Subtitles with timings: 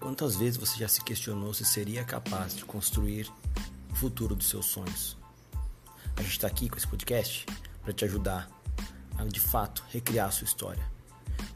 [0.00, 3.30] Quantas vezes você já se questionou se seria capaz de construir
[3.92, 5.14] o futuro dos seus sonhos?
[6.16, 7.44] A gente está aqui com esse podcast
[7.82, 8.48] para te ajudar
[9.18, 10.82] a de fato recriar a sua história.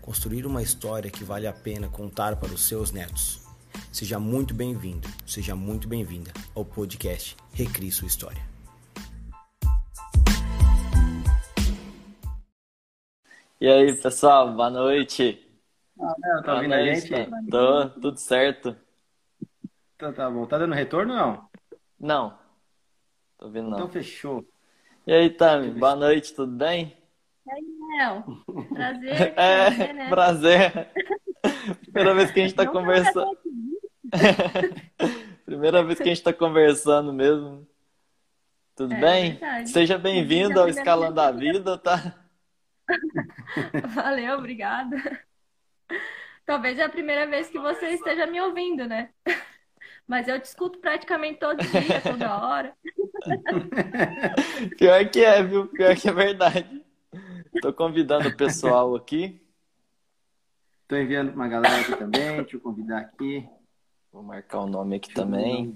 [0.02, 3.40] Construir uma história que vale a pena contar para os seus netos.
[3.90, 8.42] Seja muito bem-vindo, seja muito bem-vinda ao podcast Recrie Sua História.
[13.58, 15.43] E aí, pessoal, boa noite.
[16.00, 17.08] Ah, não, tá ouvindo a gente?
[17.50, 18.76] Tô, tudo certo.
[19.96, 20.46] Então tá bom.
[20.46, 21.50] Tá dando retorno ou não?
[21.98, 22.38] Não,
[23.38, 23.78] tô ouvindo não.
[23.78, 24.46] Então fechou.
[25.06, 26.96] E aí, Tami, boa noite, tudo bem?
[27.46, 27.64] E aí,
[27.98, 28.24] Léo?
[28.72, 29.34] Prazer.
[29.36, 30.10] É, prazer, né?
[30.10, 30.88] prazer.
[31.82, 33.38] Primeira vez que a gente tá conversando.
[35.46, 37.66] Primeira vez que a gente tá conversando mesmo.
[38.76, 39.40] Tudo É bem?
[39.40, 39.70] verdade.
[39.70, 42.24] Seja bem-vindo ao Escalando a Vida, tá?
[43.94, 44.96] Valeu, obrigada.
[46.44, 49.10] Talvez é a primeira vez que você esteja me ouvindo, né?
[50.06, 52.74] Mas eu te escuto praticamente todo dia, toda hora.
[54.76, 55.66] Pior que é, viu?
[55.68, 56.84] Pior que é verdade.
[57.62, 59.40] Tô convidando o pessoal aqui.
[60.86, 62.36] Tô enviando uma galera aqui também.
[62.36, 63.48] Deixa eu convidar aqui.
[64.12, 65.74] Vou marcar o nome aqui Deixa também.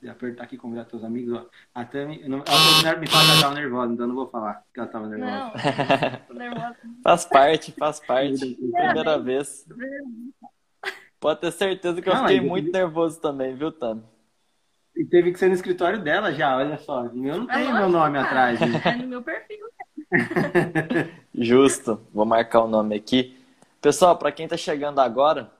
[0.00, 1.34] E apertar aqui convidar teus amigos.
[1.36, 1.46] ó.
[1.74, 4.28] A Tami, eu não- ela me fala que ela tava nervosa, então eu não vou
[4.28, 5.52] falar que ela tava nervosa.
[5.54, 6.76] Não, tô nervosa.
[7.02, 8.54] Faz parte, faz parte.
[8.54, 9.66] Primeira vez.
[11.18, 14.02] Pode ter certeza que eu Não, fiquei muito nervoso também, viu, Tami?
[14.96, 17.02] E teve que ser no escritório dela já, olha só.
[17.02, 18.26] O meu não É tem meu nome cara.
[18.52, 18.60] atrás.
[18.60, 18.82] né?
[18.84, 19.66] É no meu perfil.
[21.34, 22.00] Justo.
[22.12, 23.36] Vou marcar o nome aqui.
[23.80, 25.50] Pessoal, para quem tá chegando agora,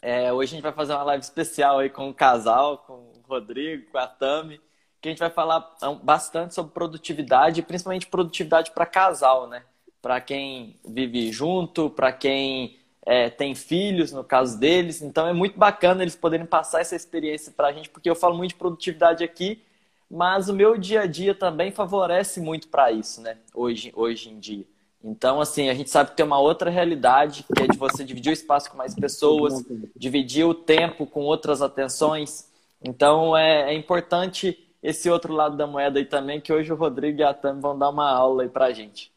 [0.00, 3.90] é, hoje a gente vai fazer uma live especial aí com o casal, com Rodrigo,
[3.90, 4.60] com a Tami,
[5.00, 5.68] que a gente vai falar
[6.02, 9.64] bastante sobre produtividade, principalmente produtividade para casal, né?
[10.00, 15.02] Para quem vive junto, para quem é, tem filhos, no caso deles.
[15.02, 18.36] Então é muito bacana eles poderem passar essa experiência para a gente, porque eu falo
[18.36, 19.62] muito de produtividade aqui,
[20.10, 23.38] mas o meu dia a dia também favorece muito para isso, né?
[23.54, 24.66] Hoje, hoje em dia.
[25.04, 28.30] Então, assim, a gente sabe que tem uma outra realidade, que é de você dividir
[28.30, 29.64] o espaço com mais pessoas,
[29.96, 32.51] dividir o tempo com outras atenções.
[32.84, 37.20] Então, é, é importante esse outro lado da moeda aí também, que hoje o Rodrigo
[37.20, 39.12] e a Tami vão dar uma aula aí pra gente.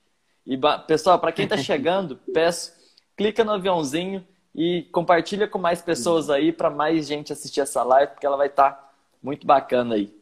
[0.45, 2.71] E, pessoal, para quem tá chegando, peço,
[3.17, 8.11] clica no aviãozinho e compartilha com mais pessoas aí, para mais gente assistir essa live,
[8.11, 10.15] porque ela vai estar muito bacana aí.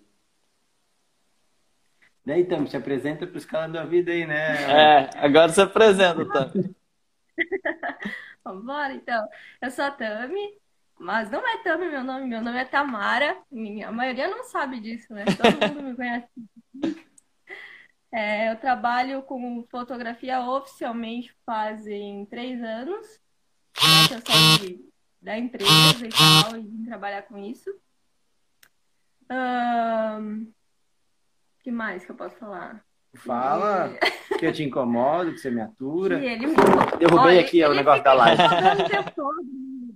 [2.25, 4.71] Daí, Tami, se apresenta pros caras da vida aí, né?
[4.71, 6.73] É, agora você apresenta, Tami.
[8.45, 9.27] Vamos embora, então.
[9.61, 10.57] Eu sou a Tami,
[11.03, 13.37] mas não é Tami meu nome, meu nome é Tamara.
[13.51, 15.25] Minha, a maioria não sabe disso, né?
[15.25, 16.27] Todo mundo me conhece.
[18.11, 23.05] É, eu trabalho com fotografia oficialmente fazem três anos.
[23.75, 24.79] Né, que eu saí
[25.21, 27.69] da empresa e tal, e vim trabalhar com isso.
[29.29, 30.45] Ahn,
[31.63, 32.83] que mais que eu posso falar?
[33.15, 33.93] Fala
[34.39, 36.19] que eu te incomodo, que você me atura.
[36.19, 36.55] E ele me...
[36.99, 38.41] Derrubei Olha, aqui o negócio da live.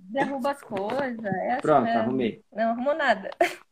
[0.08, 1.24] O derruba as coisas.
[1.24, 2.00] É assim Pronto, mesmo.
[2.00, 2.42] arrumei.
[2.52, 3.30] Não arrumou nada.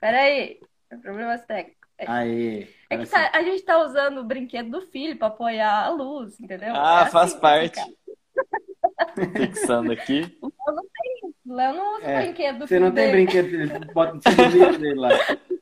[0.00, 0.60] Peraí,
[1.02, 1.76] problemas técnicos.
[2.06, 2.68] Aí.
[2.90, 6.38] É que tá- a gente tá usando o brinquedo do filho pra apoiar a luz,
[6.38, 6.74] entendeu?
[6.76, 7.80] Ah, É assim faz parte.
[9.36, 10.38] Fixando aqui.
[10.42, 11.34] O Léo não tem isso.
[11.46, 13.24] O Léo não usa o É, brinquedo do Você filho não tem dele.
[13.24, 15.08] brinquedo, ele bota seu livro dele lá.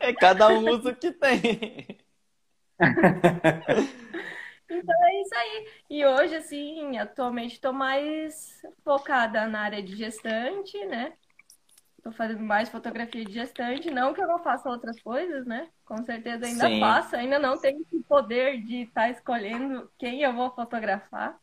[0.00, 1.86] É, cada um usa o que tem.
[4.76, 5.68] Então é isso aí.
[5.90, 11.14] E hoje, assim, atualmente estou mais focada na área de gestante, né?
[11.96, 13.90] Estou fazendo mais fotografia de gestante.
[13.90, 15.70] Não que eu não faça outras coisas, né?
[15.84, 16.80] Com certeza ainda Sim.
[16.80, 17.14] faço.
[17.14, 21.38] Ainda não tenho esse poder de estar escolhendo quem eu vou fotografar.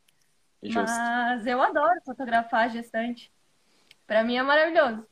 [0.61, 0.83] Justo.
[0.83, 3.31] Mas eu adoro fotografar gestante.
[4.05, 5.07] Para mim é maravilhoso.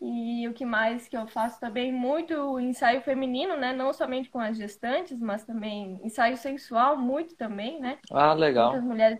[0.00, 3.72] E o que mais que eu faço também muito ensaio feminino, né?
[3.72, 7.98] Não somente com as gestantes, mas também ensaio sensual muito também, né?
[8.12, 8.70] Ah, legal.
[8.70, 9.18] Muitas mulheres.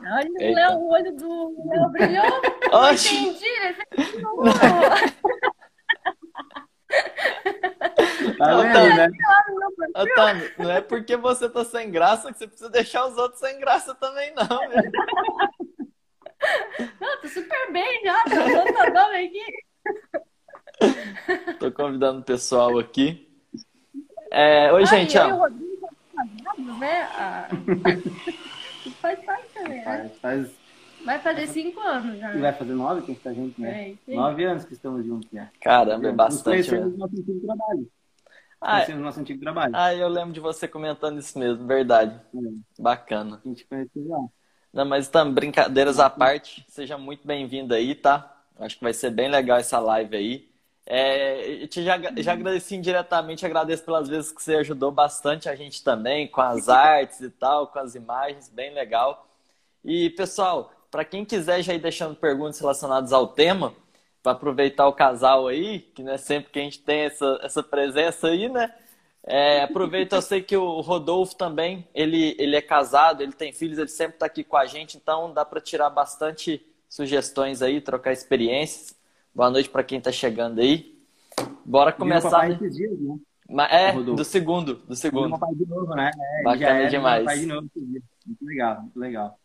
[0.00, 0.76] Olha, o Eita.
[0.76, 2.24] O olho do Léo brilhou.
[2.72, 3.16] Oxi!
[3.16, 3.74] Entendi, ele.
[8.38, 9.10] Tá Não, vendo, né?
[9.96, 13.40] Ô, Tami, não é porque você tá sem graça que você precisa deixar os outros
[13.40, 14.46] sem graça também, não.
[17.00, 19.64] Não, tô super bem já, tô seu nome aqui.
[21.58, 23.28] Tô convidando o pessoal aqui.
[24.30, 25.38] É, oi, Ah, gente, e eu e o ó.
[25.38, 25.68] Rodrigo
[26.78, 27.02] né?
[27.12, 27.48] Ah,
[29.00, 29.84] faz parte também, né?
[29.84, 30.50] Faz, faz,
[31.04, 32.34] Vai fazer cinco anos já.
[32.34, 32.40] né?
[32.40, 33.96] vai fazer nove que a gente tá junto, né?
[34.06, 34.14] É.
[34.14, 35.48] Nove anos que estamos juntos já.
[35.60, 36.92] Caramba, é bastante conhecemos mesmo.
[36.92, 37.90] no nosso antigo trabalho.
[38.60, 39.72] Ah, Conhecemos no nosso antigo trabalho.
[39.76, 42.20] ah, eu lembro de você comentando isso mesmo, verdade.
[42.34, 43.40] É, Bacana.
[43.44, 44.18] A gente conheceu lá.
[44.72, 48.36] Não, mas também, brincadeiras à parte, seja muito bem-vindo aí, tá?
[48.58, 50.48] Acho que vai ser bem legal essa live aí.
[50.86, 55.54] É, eu te já, já agradeci indiretamente, agradeço pelas vezes que você ajudou bastante a
[55.54, 59.26] gente também, com as artes e tal, com as imagens, bem legal.
[59.84, 63.74] E, pessoal, para quem quiser já ir deixando perguntas relacionadas ao tema,
[64.22, 67.62] para aproveitar o casal aí, que não é sempre que a gente tem essa, essa
[67.62, 68.74] presença aí, né?
[69.24, 73.78] É, aproveita, eu sei que o Rodolfo também, ele, ele é casado, ele tem filhos,
[73.78, 78.12] ele sempre está aqui com a gente, então dá para tirar bastante sugestões aí, trocar
[78.12, 78.96] experiências.
[79.34, 80.98] Boa noite para quem está chegando aí.
[81.64, 82.48] Bora começar.
[82.48, 82.56] Né?
[82.56, 82.98] Dias,
[83.48, 83.68] né?
[83.70, 85.30] É, do segundo, do segundo.
[85.30, 86.10] Papai de novo, né?
[86.40, 87.24] É, Bacana é, demais.
[87.24, 89.38] Papai de novo, muito legal, muito legal.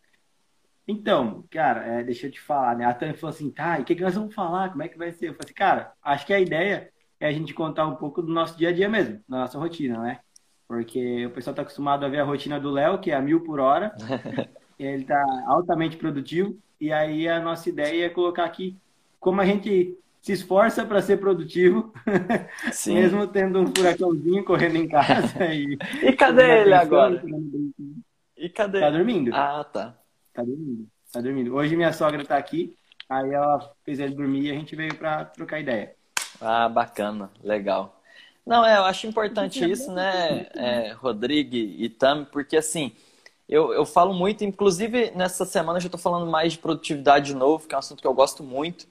[0.88, 2.86] Então, cara, é, deixa eu te falar, né?
[2.86, 4.70] A Tânia falou assim, tá, e o que, que nós vamos falar?
[4.70, 5.30] Como é que vai ser?
[5.30, 6.93] Eu falei assim, cara, acho que a ideia
[7.24, 9.98] é a gente contar um pouco do nosso dia a dia mesmo, da nossa rotina,
[10.00, 10.20] né?
[10.68, 13.42] Porque o pessoal está acostumado a ver a rotina do Léo, que é a mil
[13.46, 13.96] por hora.
[14.78, 16.58] ele está altamente produtivo.
[16.81, 18.78] E aí a nossa ideia é colocar aqui
[19.22, 21.94] como a gente se esforça para ser produtivo,
[22.88, 25.34] mesmo tendo um furacãozinho correndo em casa.
[25.54, 27.24] E, e cadê ele agora?
[28.36, 28.81] E cadê?
[28.81, 29.31] Tá dormindo.
[29.34, 29.98] Ah, tá.
[30.34, 30.88] Tá dormindo.
[31.12, 31.56] Tá dormindo.
[31.56, 32.75] Hoje minha sogra tá aqui,
[33.08, 35.96] aí ela fez ele dormir e a gente veio para trocar ideia.
[36.45, 38.01] Ah, bacana, legal.
[38.45, 42.92] Não, é, eu acho importante isso, né, é, Rodrigo e Tami, porque assim,
[43.48, 47.36] eu, eu falo muito, inclusive nessa semana eu já estou falando mais de produtividade de
[47.36, 48.86] novo, que é um assunto que eu gosto muito.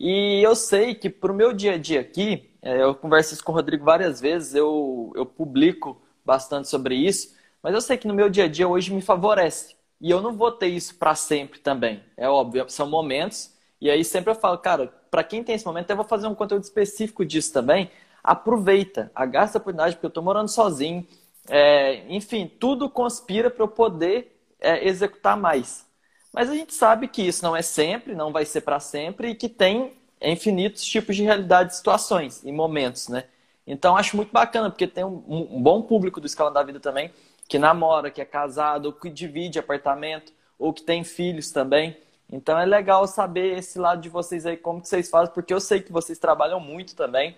[0.00, 3.44] E eu sei que para o meu dia a dia aqui, é, eu converso isso
[3.44, 8.08] com o Rodrigo várias vezes, eu, eu publico bastante sobre isso, mas eu sei que
[8.08, 9.76] no meu dia a dia hoje me favorece.
[10.00, 12.02] E eu não vou ter isso para sempre também.
[12.16, 13.52] É óbvio, são momentos.
[13.80, 16.34] E aí sempre eu falo, cara, para quem tem esse momento, eu vou fazer um
[16.34, 17.90] conteúdo específico disso também.
[18.22, 21.06] Aproveita, agaça a oportunidade, porque eu estou morando sozinho.
[21.48, 25.86] É, enfim, tudo conspira para eu poder é, executar mais.
[26.32, 29.34] Mas a gente sabe que isso não é sempre, não vai ser para sempre e
[29.34, 33.24] que tem infinitos tipos de realidade, situações e momentos, né?
[33.66, 37.12] Então acho muito bacana, porque tem um, um bom público do Escala da Vida também,
[37.48, 41.96] que namora, que é casado, ou que divide apartamento, ou que tem filhos também.
[42.30, 45.60] Então é legal saber esse lado de vocês aí, como que vocês fazem, porque eu
[45.60, 47.36] sei que vocês trabalham muito também.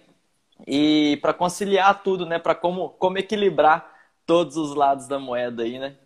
[0.67, 2.39] E para conciliar tudo, né?
[2.39, 3.95] Para como, como equilibrar
[4.27, 5.97] todos os lados da moeda aí, né?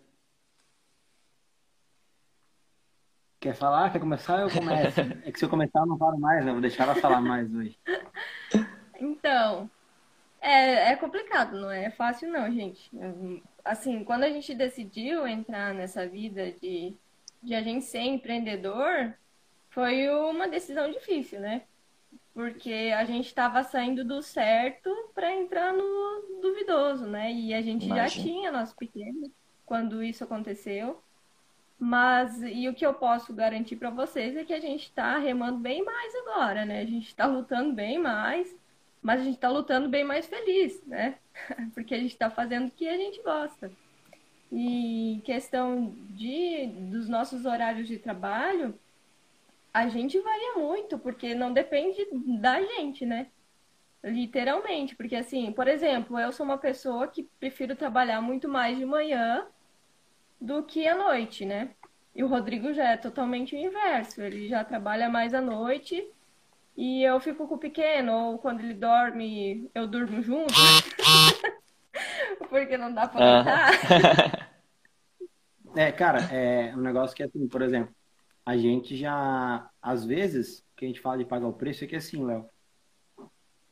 [3.39, 3.91] Quer falar?
[3.91, 4.41] Quer começar?
[4.41, 5.01] Eu começo.
[5.01, 6.51] é que se eu começar eu não falo mais, né?
[6.51, 7.77] Vou deixar ela falar mais hoje.
[8.97, 9.69] Então,
[10.39, 12.89] é, é complicado, não é fácil não, gente.
[13.63, 16.95] Assim, quando a gente decidiu entrar nessa vida de
[17.45, 19.13] de a gente ser empreendedor
[19.69, 21.63] foi uma decisão difícil, né?
[22.33, 27.31] Porque a gente estava saindo do certo para entrar no duvidoso, né?
[27.31, 28.09] E a gente Imagina.
[28.09, 29.31] já tinha nosso pequeno
[29.65, 31.01] quando isso aconteceu.
[31.77, 35.59] Mas e o que eu posso garantir para vocês é que a gente está remando
[35.59, 36.81] bem mais agora, né?
[36.81, 38.55] A gente está lutando bem mais,
[39.01, 41.17] mas a gente está lutando bem mais feliz, né?
[41.73, 43.71] Porque a gente está fazendo o que a gente gosta.
[44.51, 48.77] E questão de dos nossos horários de trabalho,
[49.73, 52.07] a gente varia muito, porque não depende
[52.39, 53.27] da gente, né?
[54.03, 58.85] Literalmente, porque assim, por exemplo, eu sou uma pessoa que prefiro trabalhar muito mais de
[58.85, 59.45] manhã
[60.39, 61.71] do que à noite, né?
[62.15, 66.07] E o Rodrigo já é totalmente o inverso, ele já trabalha mais à noite
[66.77, 70.53] e eu fico com o pequeno, ou quando ele dorme, eu durmo junto.
[72.55, 74.49] Porque não dá pra aguentar.
[75.75, 77.93] é, cara, é um negócio que é assim, por exemplo,
[78.45, 81.95] a gente já, às vezes, que a gente fala de pagar o preço é que
[81.95, 82.49] é assim, Léo.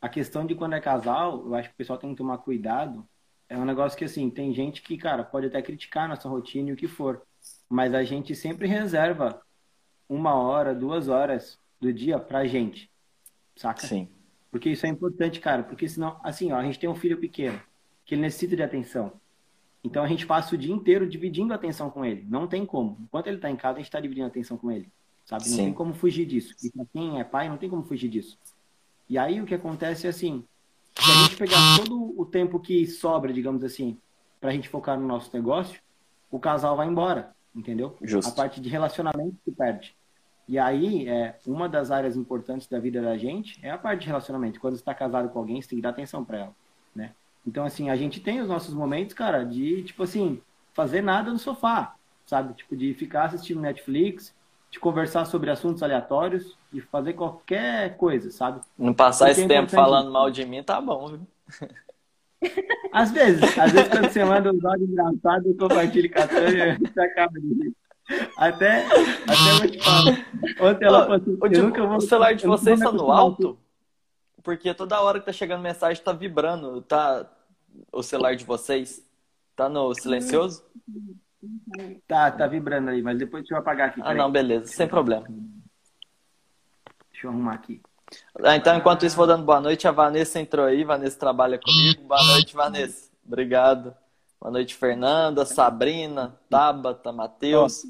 [0.02, 3.08] A questão de quando é casal, eu acho que o pessoal tem que tomar cuidado.
[3.48, 6.74] É um negócio que, assim, tem gente que, cara, pode até criticar nossa rotina e
[6.74, 7.22] o que for.
[7.70, 9.42] Mas a gente sempre reserva
[10.10, 12.92] uma hora, duas horas do dia pra gente.
[13.56, 13.88] Saca?
[13.88, 14.10] Sim.
[14.52, 15.64] Porque isso é importante, cara.
[15.64, 17.62] Porque senão, assim, ó, a gente tem um filho pequeno
[18.06, 19.14] que ele necessita de atenção.
[19.84, 22.26] Então a gente passa o dia inteiro dividindo a atenção com ele.
[22.30, 22.98] Não tem como.
[23.02, 24.90] Enquanto ele está em casa, a gente está dividindo a atenção com ele.
[25.26, 25.44] Sabe?
[25.50, 25.64] Não Sim.
[25.66, 26.56] tem como fugir disso.
[26.64, 28.38] E para quem é pai, não tem como fugir disso.
[29.10, 30.44] E aí o que acontece é assim:
[30.98, 33.98] se a gente pegar todo o tempo que sobra, digamos assim,
[34.40, 35.82] para a gente focar no nosso negócio,
[36.32, 37.34] o casal vai embora.
[37.56, 37.96] Entendeu?
[38.02, 38.32] Justo.
[38.32, 39.96] A parte de relacionamento se perde.
[40.48, 44.08] E aí, é, uma das áreas importantes da vida da gente é a parte de
[44.08, 44.60] relacionamento.
[44.60, 46.56] Quando você está casado com alguém, você tem que dar atenção para ela?
[47.46, 50.42] Então, assim, a gente tem os nossos momentos, cara, de, tipo assim,
[50.74, 51.96] fazer nada no sofá,
[52.26, 52.54] sabe?
[52.54, 54.34] Tipo, de ficar assistindo Netflix,
[54.72, 58.62] de conversar sobre assuntos aleatórios, de fazer qualquer coisa, sabe?
[58.78, 61.20] Não passar Porque esse é tempo falando mal de mim, tá bom, viu?
[62.92, 66.78] Às vezes, às vezes quando você manda um áudio engraçado, eu compartilho com a Tânia,
[66.78, 67.74] você acaba de
[68.38, 70.26] Até, até vou te falar.
[70.60, 73.58] Ontem ela falou assim, o, tipo, vou, o celular de vocês está no alto?
[74.44, 77.26] Porque toda hora que tá chegando mensagem tá vibrando, tá?
[77.92, 79.04] O celular de vocês
[79.56, 80.64] tá no silencioso?
[82.08, 84.02] Tá, tá vibrando aí, mas depois deixa eu apagar aqui.
[84.04, 85.26] Ah, não, beleza, sem problema.
[87.12, 87.82] Deixa eu arrumar aqui.
[88.44, 89.88] Ah, então, enquanto isso, vou dando boa noite.
[89.88, 90.84] A Vanessa entrou aí.
[90.84, 92.04] Vanessa trabalha comigo.
[92.04, 93.10] Boa noite, Vanessa.
[93.26, 93.96] Obrigado.
[94.40, 97.84] Boa noite, Fernanda, Sabrina, Tabata, Matheus.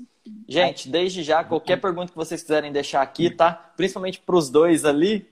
[0.48, 3.52] Gente, desde já, qualquer pergunta que vocês quiserem deixar aqui, tá?
[3.76, 5.28] Principalmente para os dois ali,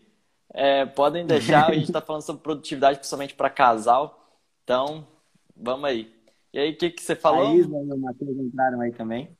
[0.53, 1.69] é, podem deixar.
[1.69, 4.29] A gente está falando sobre produtividade, principalmente para casal.
[4.63, 5.07] Então,
[5.55, 6.13] vamos aí.
[6.53, 7.47] E aí, o que, que você falou?
[7.47, 9.35] A Isla e o Matheus entraram aí também.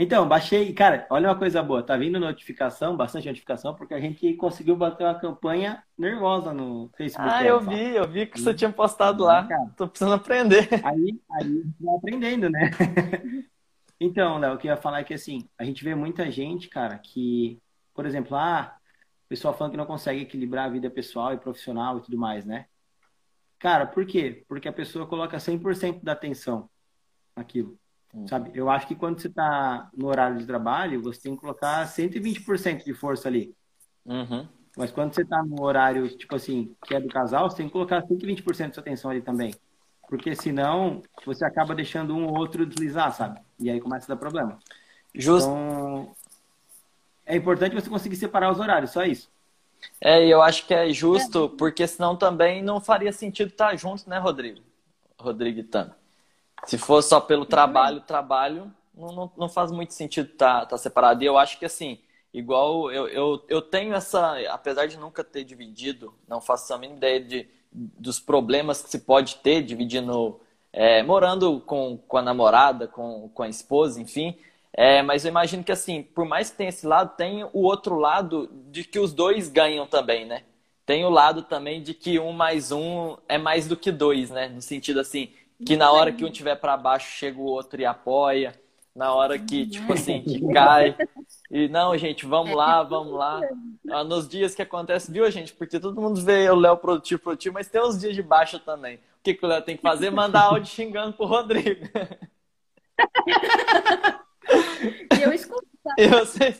[0.00, 0.72] Então, baixei.
[0.72, 1.82] Cara, olha uma coisa boa.
[1.82, 7.28] Tá vindo notificação, bastante notificação, porque a gente conseguiu bater uma campanha nervosa no Facebook.
[7.28, 9.44] Ah, eu vi, eu vi que você tinha postado lá.
[9.48, 10.68] Cara, Tô precisando aprender.
[10.84, 12.70] Aí, aí vai aprendendo, né?
[13.98, 16.68] então, Léo, o que eu ia falar é que assim, a gente vê muita gente,
[16.68, 17.58] cara, que,
[17.92, 18.77] por exemplo, ah,
[19.28, 22.66] pessoal falando que não consegue equilibrar a vida pessoal e profissional e tudo mais, né?
[23.58, 24.44] Cara, por quê?
[24.48, 26.70] Porque a pessoa coloca 100% da atenção
[27.36, 27.78] naquilo.
[28.14, 28.26] Uhum.
[28.26, 28.50] Sabe?
[28.54, 32.84] Eu acho que quando você está no horário de trabalho, você tem que colocar 120%
[32.84, 33.54] de força ali.
[34.04, 34.48] Uhum.
[34.76, 37.72] Mas quando você está no horário, tipo assim, que é do casal, você tem que
[37.72, 39.52] colocar 120% de sua atenção ali também.
[40.08, 43.40] Porque senão, você acaba deixando um ou outro deslizar, sabe?
[43.58, 44.58] E aí começa a dar problema.
[45.14, 45.50] Justo.
[45.50, 46.14] Então,
[47.28, 49.30] é importante você conseguir separar os horários, só isso.
[50.00, 54.18] É, eu acho que é justo, porque senão também não faria sentido estar junto, né,
[54.18, 54.60] Rodrigo?
[55.18, 55.96] Rodrigo e Tana.
[56.64, 60.78] Se for só pelo trabalho, trabalho, não, não, não faz muito sentido estar tá, tá
[60.78, 61.22] separado.
[61.22, 61.98] E eu acho que assim,
[62.32, 66.96] igual eu, eu, eu tenho essa, apesar de nunca ter dividido, não faço a mínima
[66.96, 70.40] ideia de, dos problemas que se pode ter dividindo,
[70.72, 74.36] é, morando com, com a namorada, com, com a esposa, enfim.
[74.80, 77.96] É, mas eu imagino que assim, por mais que tenha esse lado, tem o outro
[77.96, 80.44] lado de que os dois ganham também, né?
[80.86, 84.48] Tem o lado também de que um mais um é mais do que dois, né?
[84.48, 85.32] No sentido assim,
[85.66, 88.54] que na hora que um tiver para baixo chega o outro e apoia,
[88.94, 90.96] na hora que tipo assim que cai.
[91.50, 93.40] E não gente vamos lá vamos lá.
[93.90, 95.52] Ah, nos dias que acontece viu gente?
[95.54, 98.94] Porque todo mundo vê o Léo produtivo produtivo mas tem uns dias de baixa também.
[98.94, 100.10] O que, que o Léo tem que fazer?
[100.10, 101.84] Mandar áudio xingando pro Rodrigo
[105.18, 105.94] e eu escuto tá?
[105.98, 106.54] eu sei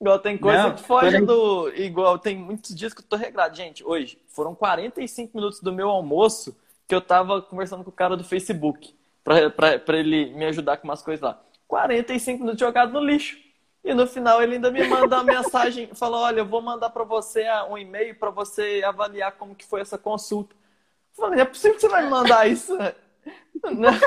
[0.00, 1.68] Igual tem coisa não, que foge do.
[1.74, 3.56] Igual, tem muitos dias que eu tô regrado.
[3.56, 8.16] Gente, hoje foram 45 minutos do meu almoço que eu tava conversando com o cara
[8.16, 11.40] do Facebook pra, pra, pra ele me ajudar com umas coisas lá.
[11.68, 13.38] 45 minutos jogado no lixo.
[13.82, 17.04] E no final ele ainda me manda uma mensagem, fala: "Olha, eu vou mandar para
[17.04, 20.54] você um e-mail para você avaliar como que foi essa consulta".
[21.16, 22.76] Eu falei: "É possível que você vai me mandar isso?"
[23.62, 23.92] Não.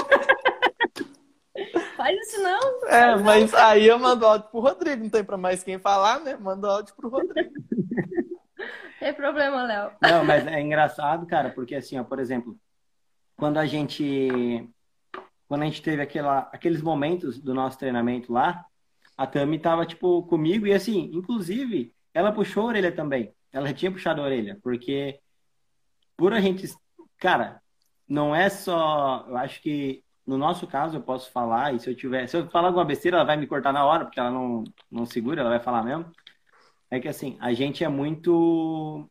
[1.95, 2.87] Faz isso não.
[2.87, 6.35] É, mas aí eu mando áudio pro Rodrigo, não tem pra mais quem falar, né?
[6.35, 7.53] Mando áudio pro Rodrigo.
[8.99, 9.91] Tem problema, Léo.
[10.01, 12.57] Não, mas é engraçado, cara, porque assim, ó, por exemplo,
[13.35, 14.69] quando a gente
[15.47, 18.65] quando a gente teve aquela, aqueles momentos do nosso treinamento lá,
[19.15, 23.33] a Tami tava, tipo, comigo e assim, inclusive, ela puxou a orelha também.
[23.51, 25.19] Ela tinha puxado a orelha, porque
[26.17, 26.67] por a gente,
[27.17, 27.61] cara,
[28.07, 31.95] não é só, eu acho que no nosso caso, eu posso falar, e se eu
[31.95, 32.27] tiver.
[32.27, 35.05] Se eu falar alguma besteira, ela vai me cortar na hora, porque ela não, não
[35.05, 36.09] segura, ela vai falar mesmo.
[36.89, 39.09] É que assim, a gente é muito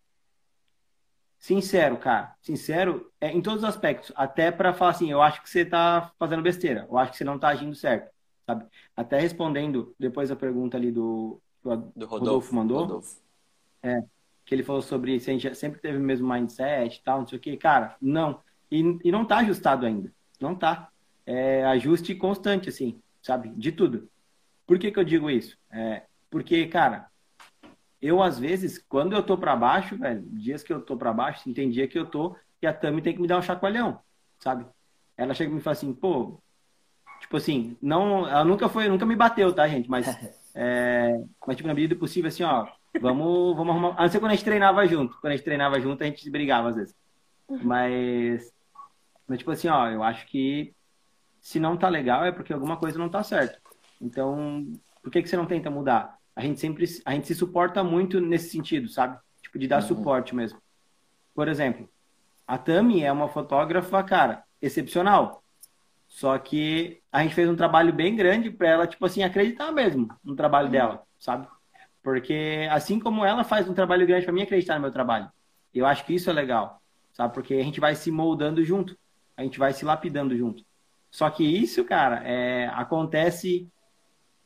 [1.38, 2.34] sincero, cara.
[2.40, 4.12] Sincero é, em todos os aspectos.
[4.14, 6.86] Até para falar assim, eu acho que você tá fazendo besteira.
[6.88, 8.10] Eu acho que você não tá agindo certo.
[8.46, 8.66] Sabe?
[8.96, 12.78] Até respondendo depois a pergunta ali do, do, do Rodolfo, Rodolfo mandou.
[12.78, 13.20] Rodolfo.
[13.82, 14.02] É,
[14.44, 17.26] que ele falou sobre se a gente sempre teve o mesmo mindset e tal, não
[17.26, 17.56] sei o que.
[17.56, 18.40] Cara, não.
[18.72, 20.10] E, e não tá ajustado ainda.
[20.40, 20.88] Não tá
[21.26, 23.50] é, ajuste constante, assim, sabe?
[23.50, 24.08] De tudo.
[24.66, 25.58] Por que, que eu digo isso?
[25.70, 27.06] É, porque, cara,
[28.00, 31.52] eu às vezes, quando eu tô para baixo, velho, dias que eu tô para baixo,
[31.52, 34.00] tem dia que eu tô e a Tami tem que me dar um chacoalhão,
[34.38, 34.64] sabe?
[35.18, 36.40] Ela chega e me fala assim, pô,
[37.20, 39.90] tipo assim, não, ela nunca foi, nunca me bateu, tá, gente?
[39.90, 40.06] Mas,
[40.54, 42.66] é, mas tipo, na medida do possível, assim, ó,
[42.98, 43.94] vamos, vamos arrumar.
[43.98, 45.20] A não ser quando a gente treinava junto.
[45.20, 46.94] Quando a gente treinava junto, a gente brigava às vezes.
[47.62, 48.52] Mas,
[49.32, 50.74] mas tipo assim, ó, eu acho que
[51.40, 53.58] se não tá legal é porque alguma coisa não tá certo.
[53.98, 54.70] Então,
[55.02, 56.18] por que, que você não tenta mudar?
[56.36, 59.18] A gente sempre, a gente se suporta muito nesse sentido, sabe?
[59.40, 59.88] Tipo, de dar uhum.
[59.88, 60.60] suporte mesmo.
[61.34, 61.88] Por exemplo,
[62.46, 65.42] a Tami é uma fotógrafa, cara, excepcional.
[66.06, 70.08] Só que a gente fez um trabalho bem grande para ela, tipo assim, acreditar mesmo
[70.22, 70.72] no trabalho uhum.
[70.72, 71.48] dela, sabe?
[72.02, 75.32] Porque assim como ela faz um trabalho grande para mim acreditar no meu trabalho.
[75.72, 76.82] Eu acho que isso é legal,
[77.14, 77.32] sabe?
[77.32, 78.94] Porque a gente vai se moldando junto,
[79.36, 80.64] a gente vai se lapidando junto.
[81.10, 83.68] Só que isso, cara, é, acontece.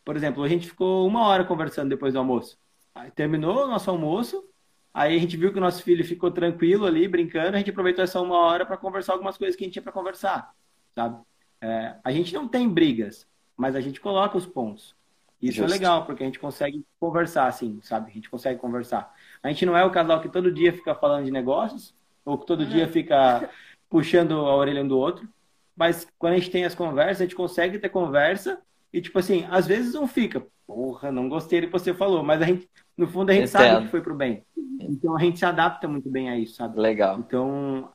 [0.05, 2.59] Por exemplo, a gente ficou uma hora conversando depois do almoço.
[2.95, 4.49] Aí terminou o nosso almoço,
[4.93, 8.03] aí a gente viu que o nosso filho ficou tranquilo ali, brincando, a gente aproveitou
[8.03, 10.53] essa uma hora para conversar algumas coisas que a gente tinha para conversar,
[10.95, 11.21] sabe?
[11.61, 14.97] É, a gente não tem brigas, mas a gente coloca os pontos.
[15.41, 15.75] Isso é Justo.
[15.75, 18.11] é legal, porque a gente consegue conversar, assim, sabe?
[18.11, 19.13] A gente consegue conversar.
[19.43, 22.47] A gente não é o casal que todo dia fica falando de negócios, ou que
[22.47, 22.69] todo uhum.
[22.69, 23.49] dia fica
[23.89, 25.29] puxando a orelha um do outro.
[25.77, 28.61] Mas quando a gente tem as conversas, a gente consegue ter conversa
[28.93, 32.41] e, tipo assim, às vezes não fica, porra, não gostei do que você falou, mas
[32.41, 33.63] a gente, no fundo, a gente Entendo.
[33.63, 34.43] sabe que foi pro bem.
[34.81, 36.81] Então a gente se adapta muito bem a isso, sabe?
[36.81, 37.19] Legal.
[37.19, 37.91] Então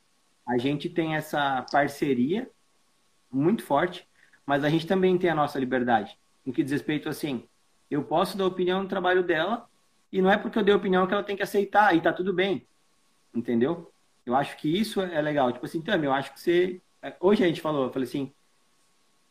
[0.48, 2.50] a gente tem essa parceria
[3.32, 4.08] muito forte,
[4.46, 6.18] mas a gente também tem a nossa liberdade.
[6.46, 7.48] No que diz respeito assim,
[7.90, 9.68] eu posso dar opinião no trabalho dela
[10.12, 12.34] e não é porque eu dei opinião que ela tem que aceitar e tá tudo
[12.34, 12.66] bem.
[13.34, 13.91] Entendeu?
[14.26, 15.52] Eu acho que isso é legal.
[15.52, 16.82] Tipo assim, também, eu acho que você.
[17.02, 18.32] É, hoje a gente falou, eu falei assim,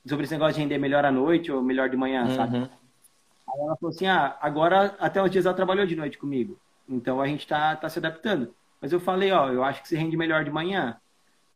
[0.06, 2.36] sobre esse negócio de render melhor à noite ou melhor de manhã, uhum.
[2.36, 2.56] sabe?
[2.56, 6.58] Aí ela falou assim: ah, agora até os dias ela trabalhou de noite comigo.
[6.88, 8.54] Então a gente tá, tá se adaptando.
[8.80, 10.96] Mas eu falei, ó, eu acho que você rende melhor de manhã.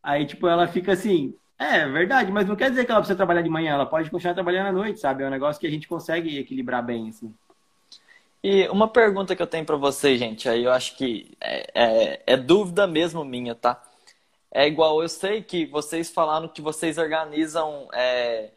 [0.03, 3.41] Aí, tipo, ela fica assim, é, verdade, mas não quer dizer que ela precisa trabalhar
[3.41, 5.23] de manhã, ela pode continuar trabalhando à noite, sabe?
[5.23, 7.35] É um negócio que a gente consegue equilibrar bem, assim.
[8.45, 12.23] E uma pergunta que eu tenho para vocês, gente, aí eu acho que é, é,
[12.27, 13.83] é, dúvida mesmo minha, tá?
[14.51, 18.51] É igual, eu sei que vocês falaram que vocês organizam, é,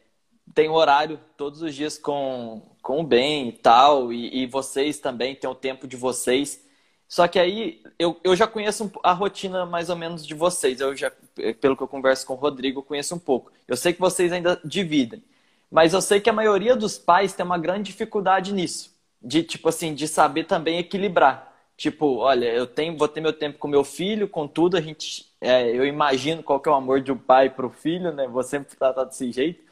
[0.54, 5.34] tem horário todos os dias com, com o bem e tal, e, e vocês também
[5.36, 6.62] têm o tempo de vocês.
[7.08, 10.82] Só que aí eu, eu já conheço a rotina mais ou menos de vocês.
[10.82, 11.14] Eu já,
[11.62, 13.54] pelo que eu converso com o Rodrigo, eu conheço um pouco.
[13.66, 15.24] Eu sei que vocês ainda dividem.
[15.72, 18.97] Mas eu sei que a maioria dos pais tem uma grande dificuldade nisso
[19.28, 21.54] de tipo assim, de saber também equilibrar.
[21.76, 25.70] Tipo, olha, eu tenho, vou ter meu tempo com meu filho, contudo, a gente, é,
[25.70, 28.26] eu imagino qual que é o amor de um pai para o filho, né?
[28.28, 29.64] Vou sempre tratar desse jeito.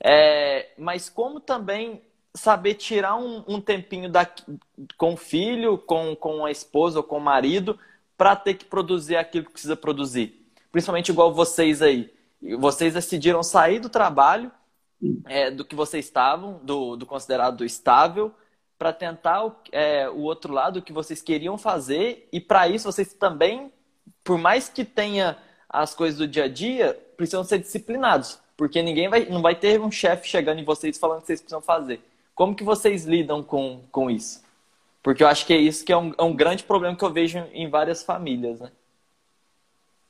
[0.00, 2.02] É, mas como também
[2.34, 4.26] saber tirar um, um tempinho da,
[4.96, 7.78] com o filho, com, com a esposa ou com o marido,
[8.16, 10.42] para ter que produzir aquilo que precisa produzir.
[10.72, 12.10] Principalmente igual vocês aí.
[12.58, 14.50] Vocês decidiram sair do trabalho,
[15.26, 18.34] é, do que vocês estavam, do, do considerado estável,
[18.82, 23.72] para tentar é, o outro lado que vocês queriam fazer e para isso vocês também,
[24.24, 29.08] por mais que tenha as coisas do dia a dia, precisam ser disciplinados, porque ninguém
[29.08, 32.02] vai, não vai ter um chefe chegando em vocês falando que vocês precisam fazer.
[32.34, 34.42] Como que vocês lidam com, com isso?
[35.00, 37.12] Porque eu acho que é isso que é um, é um grande problema que eu
[37.12, 38.72] vejo em várias famílias, né?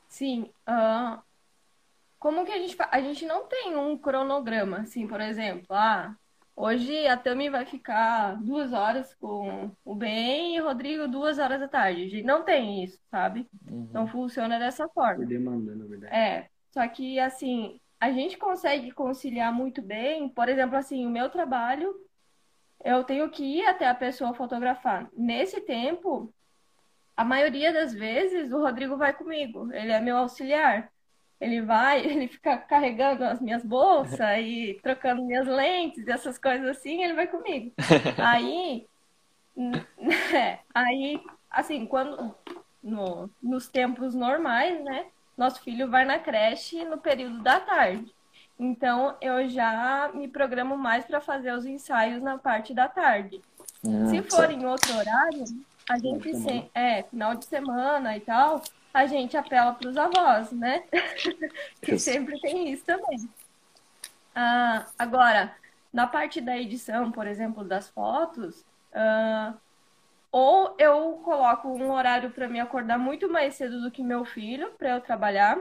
[0.09, 0.51] Sim.
[0.67, 1.21] Uh,
[2.19, 6.17] como que a gente A gente não tem um cronograma, assim, por exemplo, ah,
[6.55, 11.59] Hoje a Tami vai ficar duas horas com o Ben e o Rodrigo duas horas
[11.59, 12.03] da tarde.
[12.03, 13.49] A gente não tem isso, sabe?
[13.71, 13.89] Uhum.
[13.93, 15.17] Não funciona dessa forma.
[15.17, 16.15] Por demanda, na verdade.
[16.15, 16.49] É.
[16.71, 20.29] Só que, assim, a gente consegue conciliar muito bem.
[20.29, 21.95] Por exemplo, assim, o meu trabalho,
[22.85, 25.09] eu tenho que ir até a pessoa fotografar.
[25.17, 26.33] Nesse tempo,
[27.17, 29.73] a maioria das vezes, o Rodrigo vai comigo.
[29.73, 30.92] Ele é meu auxiliar.
[31.43, 37.03] Ele vai, ele fica carregando as minhas bolsas e trocando minhas lentes, essas coisas assim,
[37.03, 37.73] ele vai comigo.
[38.17, 38.87] Aí,
[40.33, 42.35] é, aí, assim, quando
[42.83, 45.07] no, nos tempos normais, né?
[45.37, 48.15] Nosso filho vai na creche no período da tarde.
[48.59, 53.41] Então, eu já me programo mais para fazer os ensaios na parte da tarde.
[53.85, 55.45] Hum, Se for em outro horário,
[55.89, 60.53] a gente, se, é, final de semana e tal, a gente apela para os avós,
[60.53, 60.85] né?
[61.81, 63.29] que sempre tem isso também.
[64.35, 65.55] Ah, agora,
[65.93, 68.65] na parte da edição, por exemplo, das fotos,
[68.95, 69.55] ah,
[70.31, 74.71] ou eu coloco um horário para me acordar muito mais cedo do que meu filho,
[74.79, 75.59] para eu trabalhar.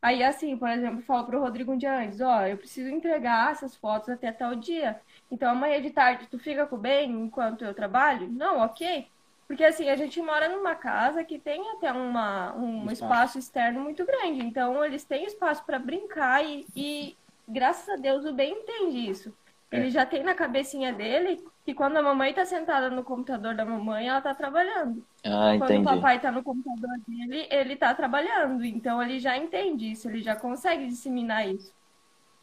[0.00, 3.52] Aí, assim, por exemplo, falo para o Rodrigo um dia antes: Ó, eu preciso entregar
[3.52, 5.00] essas fotos até tal dia.
[5.30, 8.28] Então, amanhã de tarde, tu fica com o bem enquanto eu trabalho?
[8.30, 9.08] Não, ok.
[9.48, 12.92] Porque assim, a gente mora numa casa que tem até uma, um espaço.
[12.92, 14.44] espaço externo muito grande.
[14.44, 17.16] Então, eles têm espaço para brincar e, e,
[17.48, 19.34] graças a Deus, o Ben entende isso.
[19.70, 19.78] É.
[19.78, 23.64] Ele já tem na cabecinha dele que quando a mamãe está sentada no computador da
[23.64, 25.02] mamãe, ela está trabalhando.
[25.24, 25.80] Ah, quando entendi.
[25.80, 28.62] o papai está no computador dele, ele está trabalhando.
[28.66, 31.72] Então, ele já entende isso, ele já consegue disseminar isso.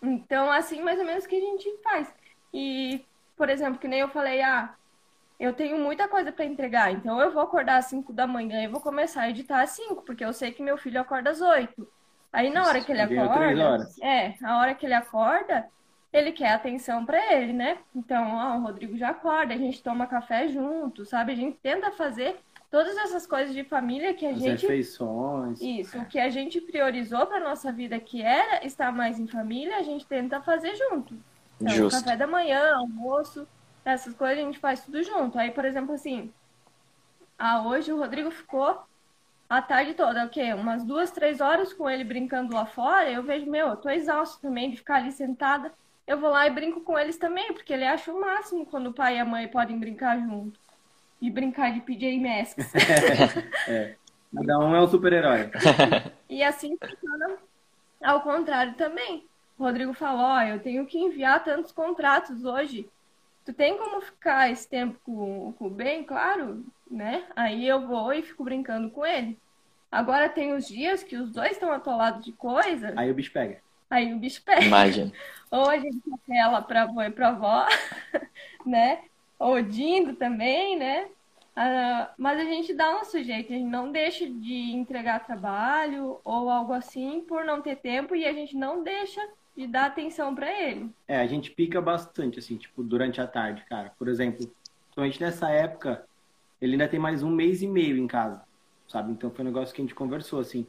[0.01, 2.11] Então, assim, mais ou menos que a gente faz.
[2.51, 3.05] E,
[3.37, 4.73] por exemplo, que nem eu falei, ah,
[5.39, 8.67] eu tenho muita coisa para entregar, então eu vou acordar às 5 da manhã e
[8.67, 11.87] vou começar a editar às 5, porque eu sei que meu filho acorda às 8.
[12.31, 15.67] Aí na hora que ele acorda, é, a hora que ele acorda,
[16.11, 17.77] ele quer atenção para ele, né?
[17.93, 21.33] Então, ó, o Rodrigo já acorda, a gente toma café junto, sabe?
[21.33, 22.37] A gente tenta fazer
[22.71, 25.59] todas essas coisas de família que a As gente refeições.
[25.61, 29.77] isso, o que a gente priorizou para nossa vida que era estar mais em família,
[29.77, 31.17] a gente tenta fazer junto.
[31.59, 32.03] Então, Justo.
[32.03, 33.47] café da manhã, almoço,
[33.85, 35.37] essas coisas a gente faz tudo junto.
[35.37, 36.33] Aí, por exemplo, assim,
[37.37, 38.83] ah, hoje o Rodrigo ficou
[39.47, 40.53] a tarde toda, o quê?
[40.53, 43.11] Umas duas, três horas com ele brincando lá fora.
[43.11, 45.71] Eu vejo, meu, eu tô exausto também de ficar ali sentada.
[46.07, 48.93] Eu vou lá e brinco com eles também, porque ele acha o máximo quando o
[48.93, 50.59] pai e a mãe podem brincar junto.
[51.21, 52.71] E brincar de PJ Masks.
[54.35, 55.51] Cada um é um super-herói.
[56.27, 57.37] E assim funciona
[58.03, 59.27] ao contrário também.
[59.57, 62.89] O Rodrigo falou, ó, eu tenho que enviar tantos contratos hoje.
[63.45, 66.03] Tu tem como ficar esse tempo com, com o Ben?
[66.03, 67.25] Claro, né?
[67.35, 69.39] Aí eu vou e fico brincando com ele.
[69.91, 73.61] Agora tem os dias que os dois estão atolados de coisa, Aí o bicho pega.
[73.89, 74.63] aí o bicho pega.
[74.65, 75.11] Imagina.
[75.51, 77.65] Ou a gente apela pra avó e pra avó,
[78.65, 79.03] né?
[79.39, 81.07] Ou Dindo também, né?
[81.55, 86.49] Ah, mas a gente dá nosso jeito, a gente não deixa de entregar trabalho ou
[86.49, 89.21] algo assim por não ter tempo e a gente não deixa
[89.55, 90.89] de dar atenção pra ele.
[91.07, 93.93] É, a gente pica bastante, assim, tipo, durante a tarde, cara.
[93.97, 94.51] Por exemplo,
[94.85, 96.05] principalmente nessa época,
[96.61, 98.43] ele ainda tem mais um mês e meio em casa,
[98.87, 99.11] sabe?
[99.11, 100.67] Então foi um negócio que a gente conversou, assim.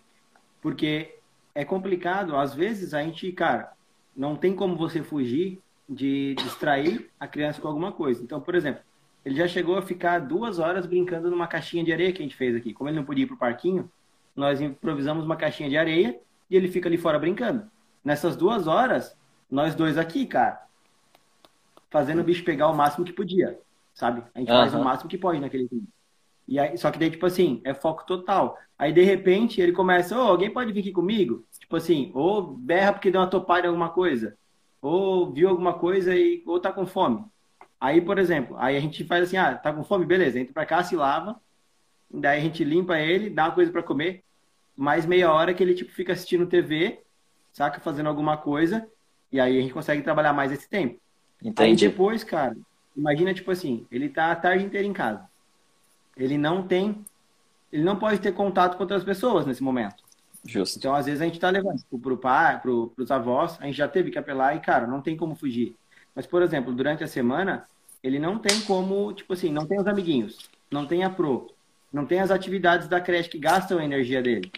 [0.61, 1.19] Porque
[1.55, 3.73] é complicado, às vezes a gente, cara,
[4.17, 8.23] não tem como você fugir de distrair a criança com alguma coisa.
[8.23, 8.83] Então, por exemplo,
[9.25, 12.37] ele já chegou a ficar duas horas brincando numa caixinha de areia que a gente
[12.37, 12.73] fez aqui.
[12.73, 13.91] Como ele não podia ir pro parquinho,
[14.35, 16.19] nós improvisamos uma caixinha de areia
[16.49, 17.69] e ele fica ali fora brincando.
[18.07, 19.19] Nessas duas horas,
[19.51, 20.65] nós dois aqui, cara,
[21.91, 23.59] fazendo o bicho pegar o máximo que podia,
[23.93, 24.23] sabe?
[24.33, 25.89] A gente faz o máximo que pode naquele vídeo.
[26.47, 28.57] E aí, só que daí, tipo assim, é foco total.
[28.79, 31.45] Aí, de repente, ele começa, ô, alguém pode vir aqui comigo?
[31.59, 34.39] Tipo assim, ou berra porque deu uma topada em alguma coisa,
[34.81, 37.25] ou viu alguma coisa e ou tá com fome.
[37.81, 40.07] Aí, por exemplo, aí a gente faz assim, ah, tá com fome?
[40.07, 41.41] Beleza, entra pra cá, se lava,
[42.09, 44.23] daí a gente limpa ele, dá uma coisa pra comer,
[44.77, 47.05] mais meia hora que ele, tipo, fica assistindo TV,
[47.57, 47.81] saca?
[47.81, 48.87] Fazendo alguma coisa,
[49.33, 51.01] e aí a gente consegue trabalhar mais esse tempo.
[51.43, 51.89] Aí Entendi.
[51.89, 52.55] depois, cara,
[52.95, 55.27] imagina, tipo assim, ele tá a tarde inteira em casa.
[56.17, 57.03] Ele não tem,
[57.73, 60.05] ele não pode ter contato com outras pessoas nesse momento.
[60.45, 60.79] Justo.
[60.79, 63.77] Então, às vezes, a gente tá levando pro, pro pai, pro, pros avós, a gente
[63.77, 65.75] já teve que apelar e, cara, não tem como fugir.
[66.15, 67.67] Mas, por exemplo, durante a semana,
[68.03, 71.51] ele não tem como, tipo assim, não tem os amiguinhos, não tem a pro,
[71.91, 74.53] não tem as atividades da creche que gastam a energia dele.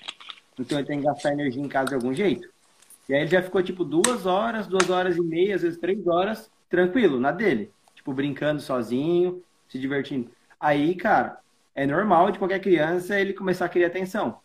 [0.58, 2.48] Então, ele tem que gastar energia em casa de algum jeito.
[3.08, 6.06] E aí ele já ficou, tipo, duas horas, duas horas e meia, às vezes três
[6.06, 7.70] horas, tranquilo, na dele.
[7.94, 10.30] Tipo, brincando sozinho, se divertindo.
[10.60, 11.38] Aí, cara,
[11.74, 14.38] é normal de qualquer criança ele começar a querer atenção.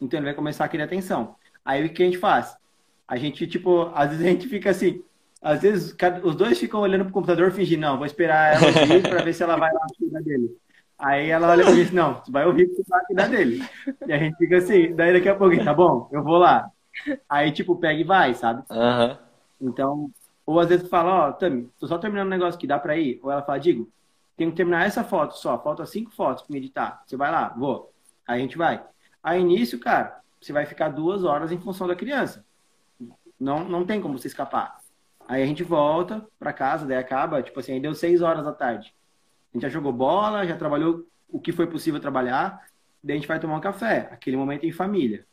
[0.00, 1.34] Então ele vai começar a querer atenção.
[1.64, 2.56] Aí o que a gente faz?
[3.08, 5.02] A gente, tipo, às vezes a gente fica assim,
[5.42, 9.22] às vezes os dois ficam olhando pro computador fingindo, não, vou esperar ela ouvir pra
[9.22, 10.56] ver se ela vai lá cuidar dele.
[10.98, 13.62] Aí ela olha pra gente, não, tu vai ouvir porque tu vai cuidar dele.
[14.06, 16.70] E a gente fica assim, daí daqui a pouco, tá bom, eu vou lá.
[17.28, 18.64] Aí, tipo, pega e vai, sabe?
[18.70, 19.18] Aham.
[19.60, 20.10] Então,
[20.44, 23.18] ou às vezes fala, ó, Tami, tô só terminando um negócio que dá pra ir.
[23.22, 23.90] Ou ela fala, Digo,
[24.36, 27.02] tenho que terminar essa foto só, falta cinco fotos pra me editar.
[27.06, 27.92] Você vai lá, vou.
[28.26, 28.84] Aí a gente vai.
[29.22, 32.44] Aí nisso, cara, você vai ficar duas horas em função da criança.
[33.38, 34.80] Não, não tem como você escapar.
[35.28, 38.52] Aí a gente volta pra casa, daí acaba, tipo assim, aí deu seis horas da
[38.52, 38.94] tarde.
[39.52, 42.64] A gente já jogou bola, já trabalhou o que foi possível trabalhar,
[43.02, 45.26] daí a gente vai tomar um café, aquele momento em família.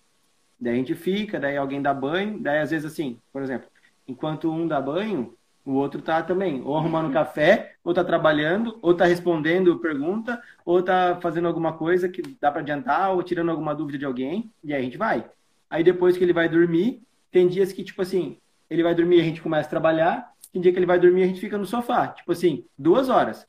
[0.63, 3.67] Daí a gente fica, daí alguém dá banho, daí às vezes assim, por exemplo,
[4.07, 8.93] enquanto um dá banho, o outro tá também, ou arrumando café, ou tá trabalhando, ou
[8.93, 13.75] tá respondendo pergunta, ou tá fazendo alguma coisa que dá para adiantar, ou tirando alguma
[13.75, 15.25] dúvida de alguém, e aí a gente vai.
[15.69, 18.37] Aí depois que ele vai dormir, tem dias que, tipo assim,
[18.69, 21.21] ele vai dormir e a gente começa a trabalhar, tem dia que ele vai dormir
[21.21, 23.45] e a gente fica no sofá, tipo assim, duas horas.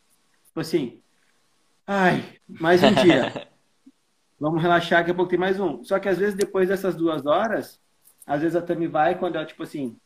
[0.47, 1.01] Tipo assim,
[1.87, 3.47] ai, mais um dia.
[4.45, 5.83] Vamos relaxar, daqui a pouco tem mais um.
[5.83, 7.81] Só que às vezes depois dessas duas horas,
[8.27, 9.97] às vezes a Tami vai quando ela, tipo assim,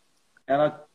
[0.47, 0.87] ela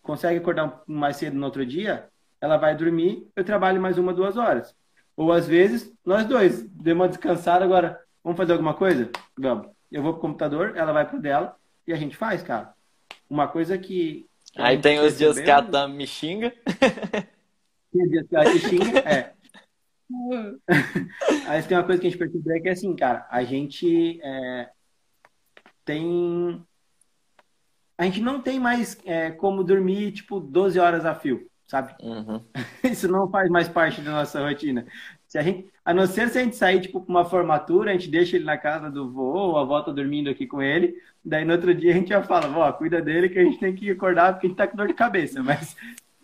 [0.00, 2.08] consegue acordar mais cedo no outro dia,
[2.40, 4.72] ela vai dormir, eu trabalho mais uma, duas horas.
[5.16, 9.10] Ou às vezes, nós dois, demos uma descansada, agora, vamos fazer alguma coisa?
[9.36, 9.66] Vamos.
[9.90, 12.72] Eu vou pro computador, ela vai pro dela, e a gente faz, cara.
[13.28, 14.26] Uma coisa que...
[14.56, 16.52] Aí tem os dias que a percebeu- Tam me xinga.
[17.92, 19.32] Tem dias que a gente xinga, é.
[21.46, 24.68] Aí tem uma coisa que a gente percebeu é que assim, cara, a gente é,
[25.84, 26.62] tem.
[27.96, 31.94] A gente não tem mais é, como dormir, tipo, 12 horas a fio, sabe?
[32.02, 32.40] Uhum.
[32.82, 34.86] Isso não faz mais parte da nossa rotina.
[35.26, 37.94] Se a gente, a não ser se a gente sair, tipo, pra uma formatura, a
[37.94, 40.94] gente deixa ele na casa do vô, a avó tá dormindo aqui com ele,
[41.24, 43.74] daí no outro dia a gente já fala, vó, cuida dele que a gente tem
[43.74, 45.42] que acordar porque a gente tá com dor de cabeça.
[45.44, 45.76] Mas,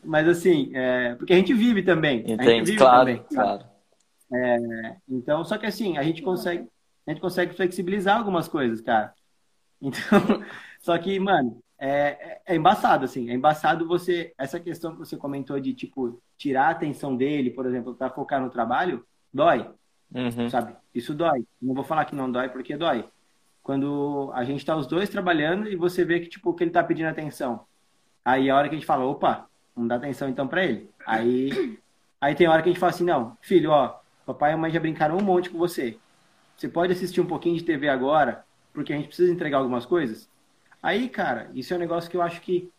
[0.05, 2.21] mas assim, é, porque a gente vive também.
[2.21, 2.71] Entende?
[2.71, 3.65] vive Claro, também, claro.
[4.33, 6.69] É, então, só que assim, a gente consegue,
[7.07, 9.15] a gente consegue flexibilizar algumas coisas, cara.
[9.81, 10.43] Então,
[10.81, 13.31] só que, mano, é, é embaçado, assim.
[13.31, 14.35] É embaçado você.
[14.37, 18.41] Essa questão que você comentou de, tipo, tirar a atenção dele, por exemplo, para focar
[18.41, 19.71] no trabalho, dói.
[20.13, 20.51] Uhum.
[20.51, 20.75] Sabe?
[20.93, 21.47] Isso dói.
[21.63, 23.09] Não vou falar que não dói porque dói.
[23.63, 26.83] Quando a gente tá os dois trabalhando e você vê que, tipo, que ele tá
[26.83, 27.67] pedindo atenção.
[28.25, 30.91] Aí a hora que a gente fala, opa, vamos dar atenção então para ele.
[31.07, 31.79] Aí,
[32.21, 34.71] aí tem hora que a gente fala assim, não, filho, ó, papai e a mãe
[34.71, 35.97] já brincaram um monte com você.
[36.57, 40.29] Você pode assistir um pouquinho de TV agora, porque a gente precisa entregar algumas coisas?
[40.83, 42.71] Aí, cara, isso é um negócio que eu acho que,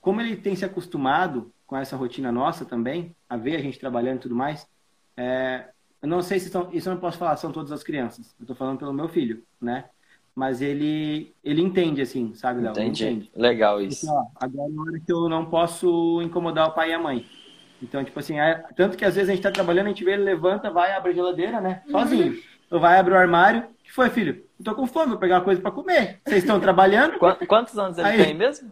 [0.00, 4.18] como ele tem se acostumado com essa rotina nossa também, a ver a gente trabalhando
[4.18, 4.68] e tudo mais,
[5.16, 5.68] é,
[6.02, 8.34] eu não sei se são, isso eu não posso falar, são todas as crianças.
[8.38, 9.86] Eu tô falando pelo meu filho, né?
[10.34, 12.72] Mas ele, ele entende, assim, sabe, Léo?
[12.72, 13.04] Entendi.
[13.04, 13.30] Entende.
[13.34, 14.04] Legal isso.
[14.04, 17.26] Então, ó, agora é hora que eu não posso incomodar o pai e a mãe.
[17.82, 20.12] Então, tipo assim, é, tanto que às vezes a gente tá trabalhando, a gente vê
[20.12, 21.82] ele levanta, vai, abre a geladeira, né?
[21.90, 22.32] Sozinho.
[22.32, 22.40] Uhum.
[22.72, 23.62] Ou vai, abre o armário.
[23.62, 24.44] O que foi, filho?
[24.58, 26.20] Eu tô com fome, vou pegar uma coisa para comer.
[26.24, 27.18] Vocês estão trabalhando?
[27.46, 28.70] Quantos anos ele Aí, tem mesmo?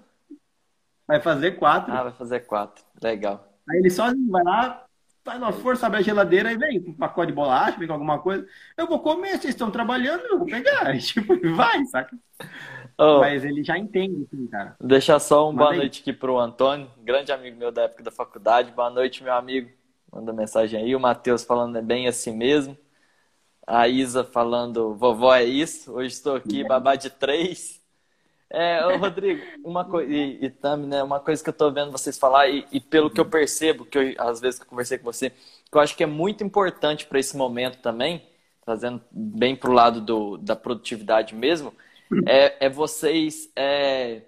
[1.07, 1.93] Vai fazer quatro.
[1.93, 2.85] Ah, vai fazer quatro.
[3.03, 3.49] Legal.
[3.69, 4.85] Aí ele sozinho vai lá,
[5.25, 7.95] faz uma força, abre a geladeira e vem com um pacote de bolacha, vem com
[7.95, 8.47] alguma coisa.
[8.77, 10.95] Eu vou comer, vocês estão trabalhando, eu vou pegar.
[10.97, 12.17] E, tipo, vai, saca?
[13.01, 14.77] Oh, Mas ele já entende, assim, cara.
[14.81, 18.73] Deixar só um boa noite aqui pro Antônio, grande amigo meu da época da faculdade.
[18.73, 19.71] Boa noite, meu amigo.
[20.13, 20.97] Manda mensagem aí.
[20.97, 22.77] O Matheus falando é bem assim mesmo.
[23.65, 25.93] A Isa falando, vovó é isso.
[25.93, 27.81] Hoje estou aqui, babá de três.
[28.51, 31.93] É, ô, Rodrigo, uma coisa, e, e também, né, uma coisa que eu estou vendo
[31.93, 34.97] vocês falar, e, e, pelo que eu percebo, que eu, às vezes que eu conversei
[34.97, 38.27] com você, que eu acho que é muito importante para esse momento também,
[38.65, 41.75] trazendo bem para o lado do, da produtividade mesmo,
[42.27, 44.23] é, é vocês, é,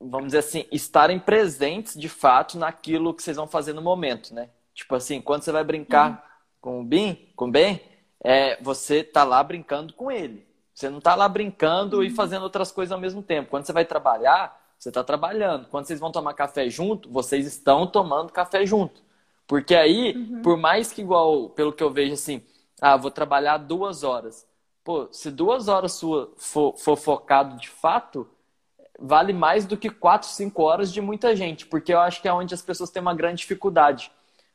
[0.00, 4.50] vamos dizer assim, estarem presentes de fato naquilo que vocês vão fazer no momento, né?
[4.74, 6.16] Tipo assim, quando você vai brincar uhum.
[6.60, 7.80] com o Bim, com o Ben,
[8.22, 10.46] é, você tá lá brincando com ele.
[10.72, 12.02] Você não tá lá brincando uhum.
[12.02, 13.50] e fazendo outras coisas ao mesmo tempo.
[13.50, 15.68] Quando você vai trabalhar, você está trabalhando.
[15.68, 19.02] Quando vocês vão tomar café junto, vocês estão tomando café junto.
[19.46, 20.42] Porque aí, uhum.
[20.42, 22.42] por mais que igual, pelo que eu vejo assim,
[22.80, 24.46] ah, vou trabalhar duas horas.
[24.82, 28.28] Pô, se duas horas sua for, for focado de fato,
[28.98, 32.32] vale mais do que quatro, cinco horas de muita gente, porque eu acho que é
[32.32, 34.10] onde as pessoas têm uma grande dificuldade.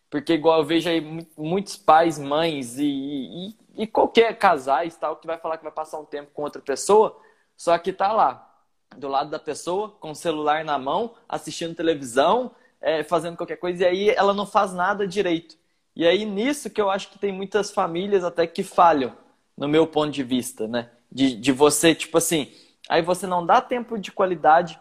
[0.09, 1.01] Porque igual eu vejo aí
[1.37, 5.99] muitos pais, mães e, e, e qualquer casais tal que vai falar que vai passar
[5.99, 7.19] um tempo com outra pessoa,
[7.57, 8.51] só que tá lá
[8.97, 13.83] do lado da pessoa com o celular na mão, assistindo televisão, é, fazendo qualquer coisa
[13.83, 15.57] e aí ela não faz nada direito.
[15.95, 19.24] E aí nisso que eu acho que tem muitas famílias até que falham
[19.57, 20.89] no meu ponto de vista, né?
[21.11, 22.51] De, de você, tipo assim,
[22.89, 24.79] aí você não dá tempo de qualidade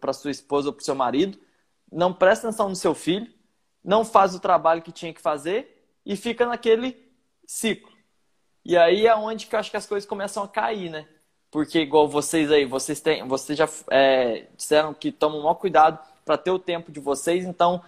[0.00, 1.38] para sua esposa ou para seu marido,
[1.90, 3.26] não presta atenção no seu filho,
[3.84, 6.96] não faz o trabalho que tinha que fazer e fica naquele
[7.46, 7.92] ciclo.
[8.64, 11.06] E aí é onde que eu acho que as coisas começam a cair, né?
[11.50, 15.98] Porque igual vocês aí, vocês têm, vocês já é, disseram que tomam o maior cuidado
[16.24, 17.82] para ter o tempo de vocês, então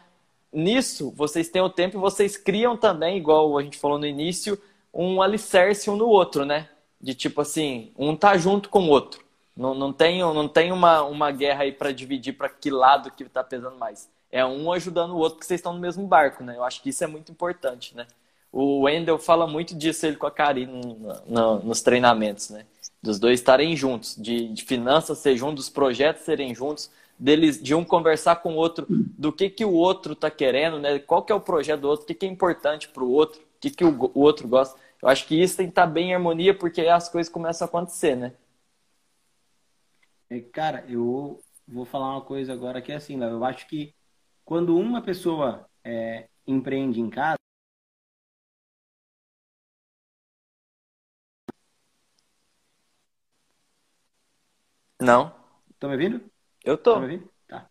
[0.53, 4.61] nisso vocês têm o tempo e vocês criam também, igual a gente falou no início,
[4.94, 6.68] um alicerce um no outro, né?
[7.00, 9.24] De tipo assim, um tá junto com o outro.
[9.57, 13.24] Não, não tem, não tem uma, uma guerra aí para dividir para que lado que
[13.24, 14.09] tá pesando mais.
[14.30, 16.57] É um ajudando o outro porque vocês estão no mesmo barco, né?
[16.57, 18.07] Eu acho que isso é muito importante, né?
[18.50, 22.64] O Wendel fala muito disso ele com a Karine no, no, nos treinamentos, né?
[23.02, 27.74] Dos dois estarem juntos, de, de finanças ser juntos, dos projetos serem juntos, deles de
[27.74, 30.98] um conversar com o outro do que que o outro está querendo, né?
[30.98, 33.40] Qual que é o projeto do outro, o que, que é importante para o outro,
[33.40, 34.78] o que, que o, o outro gosta.
[35.02, 37.66] Eu acho que isso tem que estar tá bem em harmonia, porque as coisas começam
[37.66, 38.33] a acontecer, né?
[40.30, 43.30] É, cara, eu vou falar uma coisa agora que é assim, Léo.
[43.30, 43.94] Eu acho que
[44.44, 47.38] quando uma pessoa é, empreende em casa,
[55.00, 55.35] Não.
[55.70, 56.24] Estão me ouvindo?
[56.64, 56.94] Eu tô.
[56.94, 57.30] Tá me ouvindo?
[57.46, 57.68] Tá.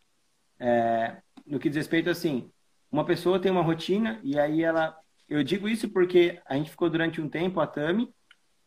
[0.59, 2.51] É, no que diz respeito, assim,
[2.91, 4.97] uma pessoa tem uma rotina e aí ela
[5.29, 8.13] eu digo isso porque a gente ficou durante um tempo, a Tami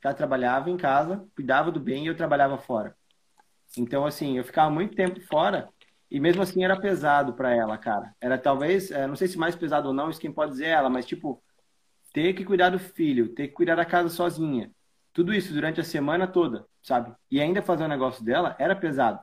[0.03, 2.97] já trabalhava em casa, cuidava do bem e eu trabalhava fora.
[3.77, 5.69] Então, assim, eu ficava muito tempo fora
[6.11, 8.14] e mesmo assim era pesado para ela, cara.
[8.21, 10.71] Era talvez, é, não sei se mais pesado ou não, isso quem pode dizer é
[10.71, 11.42] ela, mas tipo,
[12.12, 14.71] ter que cuidar do filho, ter que cuidar da casa sozinha.
[15.12, 17.14] Tudo isso durante a semana toda, sabe?
[17.31, 19.21] E ainda fazer o negócio dela era pesado.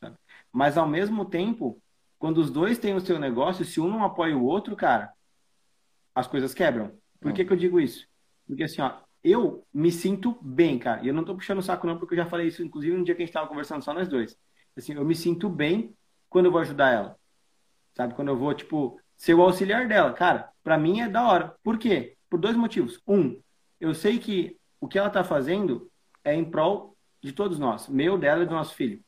[0.00, 0.16] Sabe?
[0.52, 1.80] Mas ao mesmo tempo,
[2.18, 5.12] quando os dois têm o seu negócio, se um não apoia o outro, cara,
[6.16, 6.92] as coisas quebram.
[7.20, 8.08] Por que, que eu digo isso?
[8.44, 11.04] Porque assim, ó, eu me sinto bem, cara.
[11.04, 13.04] E eu não tô puxando o saco, não, porque eu já falei isso, inclusive, no
[13.04, 14.36] dia que a gente tava conversando só nós dois.
[14.76, 15.94] Assim, eu me sinto bem
[16.28, 17.16] quando eu vou ajudar ela.
[17.94, 18.14] Sabe?
[18.14, 20.12] Quando eu vou, tipo, ser o auxiliar dela.
[20.12, 21.54] Cara, pra mim é da hora.
[21.62, 22.16] Por quê?
[22.28, 23.00] por dois motivos.
[23.06, 23.40] Um,
[23.80, 25.90] eu sei que o que ela está fazendo
[26.24, 29.02] é em prol de todos nós, meu, dela e do nosso filho.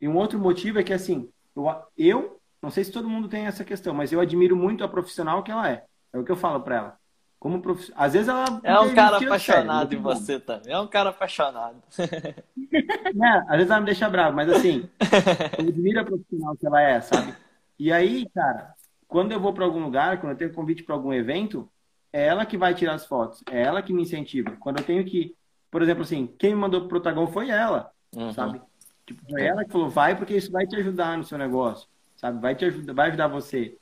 [0.00, 3.46] E um outro motivo é que, assim, eu, eu não sei se todo mundo tem
[3.46, 5.84] essa questão, mas eu admiro muito a profissional que ela é.
[6.16, 6.98] É o que eu falo para ela.
[7.38, 7.92] Como prof...
[7.94, 8.60] Às vezes ela.
[8.64, 10.72] É um cara apaixonado sério, em você também.
[10.72, 11.76] É um cara apaixonado.
[12.76, 14.88] É, às vezes ela me deixa bravo, mas assim,
[15.58, 17.34] eu admiro a profissional que ela é, sabe?
[17.78, 18.74] E aí, cara,
[19.08, 21.68] quando eu vou para algum lugar, quando eu tenho convite para algum evento,
[22.12, 24.56] é ela que vai tirar as fotos, é ela que me incentiva.
[24.60, 25.34] Quando eu tenho que,
[25.70, 28.32] por exemplo, assim, quem me mandou pro protagon foi ela, uhum.
[28.32, 28.60] sabe?
[29.06, 32.40] Tipo, foi ela que falou, vai porque isso vai te ajudar no seu negócio, sabe?
[32.40, 33.78] Vai te ajudar, vai ajudar você,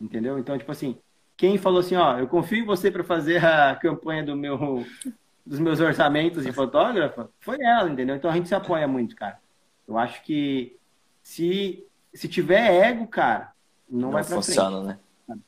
[0.00, 0.38] entendeu?
[0.38, 0.98] Então, tipo assim,
[1.40, 4.84] quem falou assim, ó, eu confio em você para fazer a campanha do meu,
[5.44, 8.14] dos meus orçamentos de fotógrafa, foi ela, entendeu?
[8.14, 9.38] Então a gente se apoia muito, cara.
[9.88, 10.76] Eu acho que
[11.22, 13.52] se, se tiver ego, cara,
[13.88, 15.00] não, não vai pra funciona, frente.
[15.28, 15.38] né?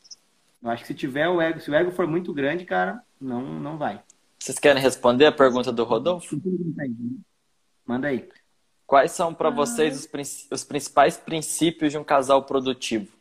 [0.63, 3.43] Eu acho que se tiver o ego, se o ego for muito grande, cara, não,
[3.43, 4.01] não vai.
[4.39, 6.41] Vocês querem responder a pergunta do Rodolfo?
[7.85, 8.27] Manda aí.
[8.87, 13.13] Quais são para vocês os, os principais princípios de um casal produtivo?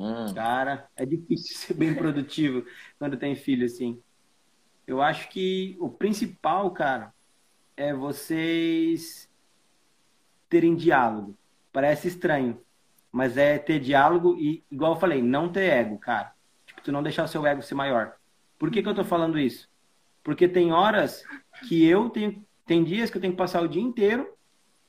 [0.00, 0.32] Hum.
[0.34, 2.64] Cara, é difícil ser bem produtivo
[2.98, 4.00] quando tem filho, assim.
[4.86, 7.12] Eu acho que o principal, cara,
[7.76, 9.30] é vocês
[10.48, 11.36] terem diálogo.
[11.70, 12.60] Parece estranho,
[13.12, 16.34] mas é ter diálogo e, igual eu falei, não ter ego, cara.
[16.66, 18.16] Tipo, tu não deixar o seu ego ser maior.
[18.58, 19.68] Por que, que eu tô falando isso?
[20.24, 21.24] Porque tem horas
[21.68, 22.44] que eu tenho.
[22.66, 24.32] Tem dias que eu tenho que passar o dia inteiro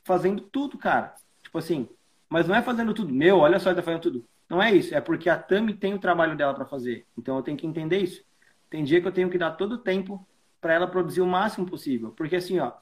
[0.03, 1.15] fazendo tudo, cara.
[1.43, 1.89] Tipo assim,
[2.29, 3.13] mas não é fazendo tudo.
[3.13, 4.30] Meu, olha só, ele tá fazendo tudo.
[4.51, 7.05] Não é isso, é porque a Tami tem o trabalho dela para fazer.
[7.17, 8.21] Então eu tenho que entender isso.
[8.69, 10.27] Tem dia que eu tenho que dar todo o tempo
[10.59, 12.11] para ela produzir o máximo possível.
[12.11, 12.73] Porque assim, ó,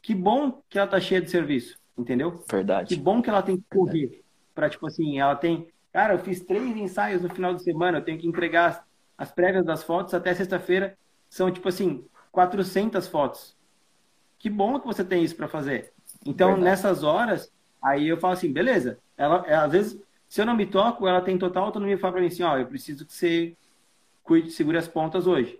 [0.00, 2.42] que bom que ela tá cheia de serviço, entendeu?
[2.50, 2.88] Verdade.
[2.88, 6.40] Que bom que ela tem que correr para tipo assim, ela tem, cara, eu fiz
[6.40, 8.82] três ensaios no final de semana, eu tenho que entregar as,
[9.18, 10.96] as prévias das fotos até sexta-feira,
[11.28, 13.54] são tipo assim, 400 fotos.
[14.38, 15.92] Que bom que você tem isso para fazer.
[16.24, 16.70] Então, Verdade.
[16.70, 18.98] nessas horas, aí eu falo assim, beleza.
[19.14, 22.12] Ela, ela às vezes se eu não me toco, ela tem total autonomia e fala
[22.12, 23.56] para mim assim, ó, eu preciso que você
[24.22, 25.58] cuide, segure as pontas hoje.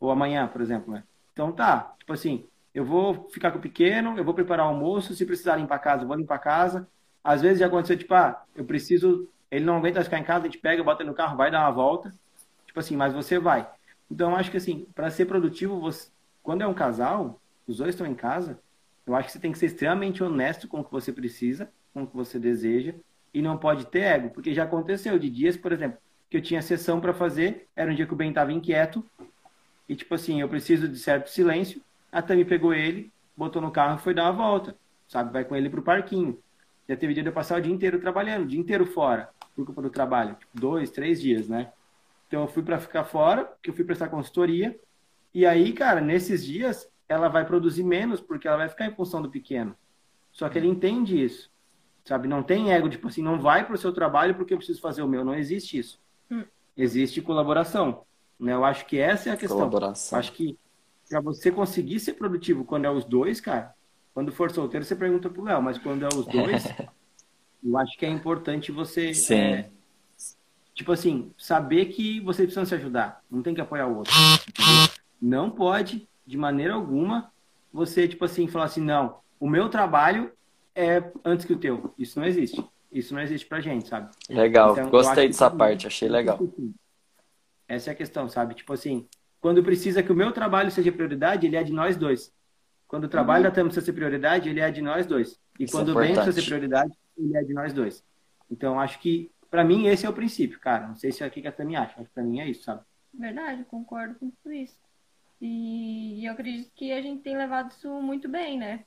[0.00, 1.04] Ou amanhã, por exemplo, né?
[1.32, 5.14] Então tá, tipo assim, eu vou ficar com o pequeno, eu vou preparar o almoço,
[5.14, 6.88] se precisar limpar a casa, eu vou limpar a casa.
[7.22, 10.48] Às vezes já aconteceu, tipo, ah, eu preciso, ele não aguenta ficar em casa, a
[10.48, 12.14] gente pega, bota no carro, vai dar uma volta.
[12.66, 13.68] Tipo assim, mas você vai.
[14.10, 16.08] Então eu acho que assim, para ser produtivo, você,
[16.42, 18.58] quando é um casal, os dois estão em casa,
[19.06, 22.02] eu acho que você tem que ser extremamente honesto com o que você precisa, com
[22.02, 22.94] o que você deseja,
[23.32, 25.98] e não pode ter ego, porque já aconteceu de dias, por exemplo,
[26.30, 29.04] que eu tinha sessão para fazer, era um dia que o Ben estava inquieto,
[29.88, 33.98] e tipo assim, eu preciso de certo silêncio, a Tami pegou ele, botou no carro
[33.98, 35.32] e foi dar uma volta, sabe?
[35.32, 36.38] Vai com ele pro parquinho.
[36.88, 39.66] Já teve dia de eu passar o dia inteiro trabalhando, o dia inteiro fora, por
[39.66, 41.70] culpa do trabalho, tipo, dois, três dias, né?
[42.26, 44.78] Então eu fui para ficar fora, porque eu fui prestar consultoria,
[45.34, 49.22] e aí, cara, nesses dias ela vai produzir menos, porque ela vai ficar em função
[49.22, 49.76] do pequeno.
[50.32, 51.50] Só que ele entende isso.
[52.06, 52.28] Sabe?
[52.28, 55.02] Não tem ego, tipo assim, não vai para o seu trabalho porque eu preciso fazer
[55.02, 55.24] o meu.
[55.24, 56.00] Não existe isso.
[56.30, 56.44] Hum.
[56.76, 58.04] Existe colaboração.
[58.38, 58.52] Né?
[58.52, 59.58] Eu acho que essa é a questão.
[59.58, 60.16] Colaboração.
[60.16, 60.56] Eu acho que
[61.08, 63.74] para você conseguir ser produtivo quando é os dois, cara,
[64.14, 66.64] quando for solteiro, você pergunta pro Léo, mas quando é os dois,
[67.62, 69.12] eu acho que é importante você.
[69.12, 69.34] Sim.
[69.34, 69.70] É,
[70.74, 73.20] tipo assim, saber que você precisa se ajudar.
[73.28, 74.14] Não tem que apoiar o outro.
[75.20, 77.32] Não pode, de maneira alguma,
[77.72, 80.30] você, tipo assim, falar assim, não, o meu trabalho
[80.76, 81.94] é antes que o teu.
[81.98, 82.62] Isso não existe.
[82.92, 84.10] Isso não existe pra gente, sabe?
[84.28, 86.38] Legal, então, gostei dessa parte, achei legal.
[87.66, 88.54] Essa é a questão, sabe?
[88.54, 89.08] Tipo assim,
[89.40, 92.32] quando precisa que o meu trabalho seja prioridade, ele é de nós dois.
[92.86, 93.50] Quando o trabalho uhum.
[93.50, 95.40] da Tama precisa ser prioridade, ele é de nós dois.
[95.58, 98.04] E Isso quando é o bem precisa ser prioridade, ele é de nós dois.
[98.48, 100.86] Então, acho que, para mim, esse é o princípio, cara.
[100.86, 102.82] Não sei se é o que a Tami acha, mas pra mim é isso, sabe?
[103.12, 104.78] Verdade, concordo com tudo isso.
[105.40, 108.84] E eu acredito que a gente tem levado isso muito bem, né?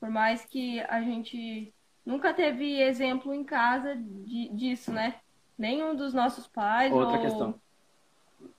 [0.00, 1.72] Por mais que a gente
[2.04, 5.16] nunca teve exemplo em casa de, disso, né?
[5.58, 6.90] Nenhum dos nossos pais.
[6.90, 7.22] Outra ou...
[7.22, 7.54] questão.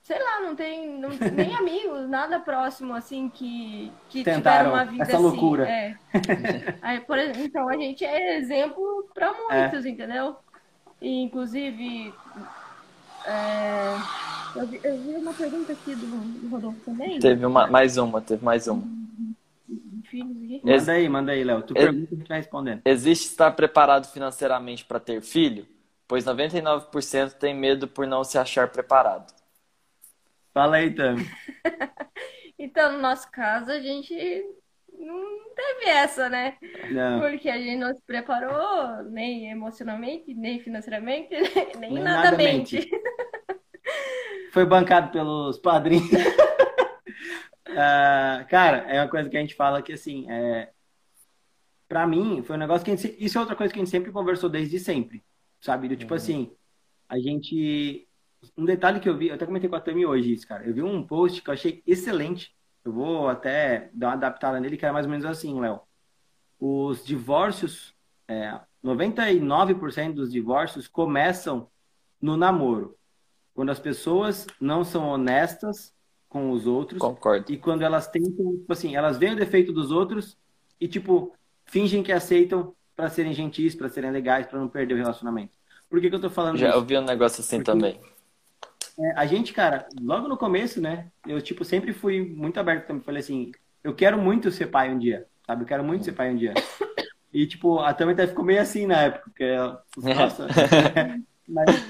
[0.00, 5.02] Sei lá, não tem não, nem amigos, nada próximo, assim, que, que tiveram uma vida
[5.02, 5.64] essa loucura.
[5.64, 5.72] assim.
[5.72, 6.78] É.
[6.80, 9.88] Aí, por, então, a gente é exemplo para muitos, é.
[9.88, 10.36] entendeu?
[11.00, 12.14] E, inclusive,
[13.26, 13.96] é,
[14.54, 17.18] eu, vi, eu, vi, uma pergunta aqui do, do Rodolfo também.
[17.18, 19.01] Teve uma, mais uma, teve mais uma
[20.12, 20.60] filhos aqui.
[20.62, 21.62] Manda aí, manda aí, Léo.
[21.62, 22.82] Tu pergunta, a gente vai respondendo.
[22.84, 25.66] Existe estar preparado financeiramente para ter filho?
[26.06, 29.32] Pois 99% tem medo por não se achar preparado.
[30.52, 31.26] Fala aí, Tami.
[32.58, 34.14] então, no nosso caso, a gente
[34.98, 35.24] não
[35.56, 36.58] teve essa, né?
[36.90, 37.20] Não.
[37.20, 41.30] Porque a gente não se preparou nem emocionalmente, nem financeiramente,
[41.80, 42.86] nem, nem nada mente.
[44.52, 46.10] foi bancado pelos padrinhos.
[47.68, 50.70] uh, cara, é uma coisa que a gente fala que, assim, é,
[51.88, 53.90] para mim, foi um negócio que a gente, isso é outra coisa que a gente
[53.90, 55.22] sempre conversou desde sempre,
[55.60, 55.88] sabe?
[55.88, 56.16] Do, tipo uhum.
[56.16, 56.56] assim,
[57.08, 58.08] a gente,
[58.56, 60.64] um detalhe que eu vi, eu até comentei com a Tami hoje isso, cara.
[60.66, 62.56] Eu vi um post que eu achei excelente.
[62.82, 65.82] Eu vou até dar uma adaptada nele, que é mais ou menos assim, Léo.
[66.58, 67.94] Os divórcios,
[68.26, 71.68] é, 99% dos divórcios começam
[72.20, 72.96] no namoro.
[73.52, 75.94] Quando as pessoas não são honestas
[76.32, 76.98] com os outros.
[76.98, 77.52] Concordo.
[77.52, 80.38] E quando elas tentam, tipo assim, elas veem o defeito dos outros
[80.80, 84.96] e, tipo, fingem que aceitam para serem gentis, para serem legais, para não perder o
[84.96, 85.52] relacionamento.
[85.90, 86.78] Por que, que eu tô falando Já isso?
[86.78, 88.00] ouvi um negócio assim Porque, também.
[88.98, 91.10] É, a gente, cara, logo no começo, né?
[91.26, 93.02] Eu, tipo, sempre fui muito aberto também.
[93.02, 93.52] Falei assim,
[93.84, 95.64] eu quero muito ser pai um dia, sabe?
[95.64, 96.54] Eu quero muito ser pai um dia.
[97.30, 99.54] E, tipo, a Tami até ficou meio assim na época, porque,
[100.14, 100.46] nossa...
[101.48, 101.66] Mas...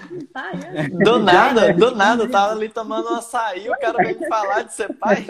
[0.75, 0.89] É.
[0.89, 4.73] Do nada, do nada, eu tava ali tomando um açaí, o cara veio falar de
[4.73, 5.27] ser pai.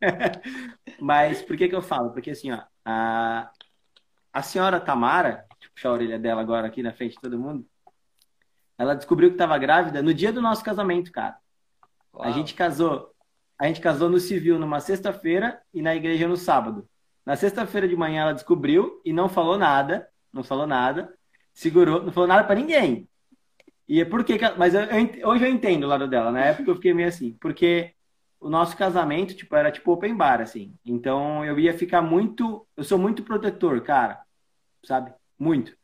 [1.00, 2.10] Mas por que que eu falo?
[2.10, 3.50] Porque assim, ó, a,
[4.32, 7.38] a senhora Tamara, deixa eu puxar a orelha dela agora aqui na frente de todo
[7.38, 7.64] mundo,
[8.76, 11.36] ela descobriu que estava grávida no dia do nosso casamento, cara.
[12.14, 12.24] Uau.
[12.24, 13.14] A gente casou,
[13.58, 16.88] a gente casou no civil numa sexta-feira e na igreja no sábado.
[17.24, 21.14] Na sexta-feira de manhã ela descobriu e não falou nada, não falou nada,
[21.52, 23.08] segurou, não falou nada para ninguém.
[23.88, 26.30] E é porque, mas eu, eu, hoje eu entendo o lado dela.
[26.30, 27.92] Na época eu fiquei meio assim, porque
[28.40, 30.72] o nosso casamento, tipo, era tipo open bar, assim.
[30.86, 32.66] Então eu ia ficar muito.
[32.76, 34.20] Eu sou muito protetor, cara.
[34.84, 35.12] Sabe?
[35.38, 35.76] Muito.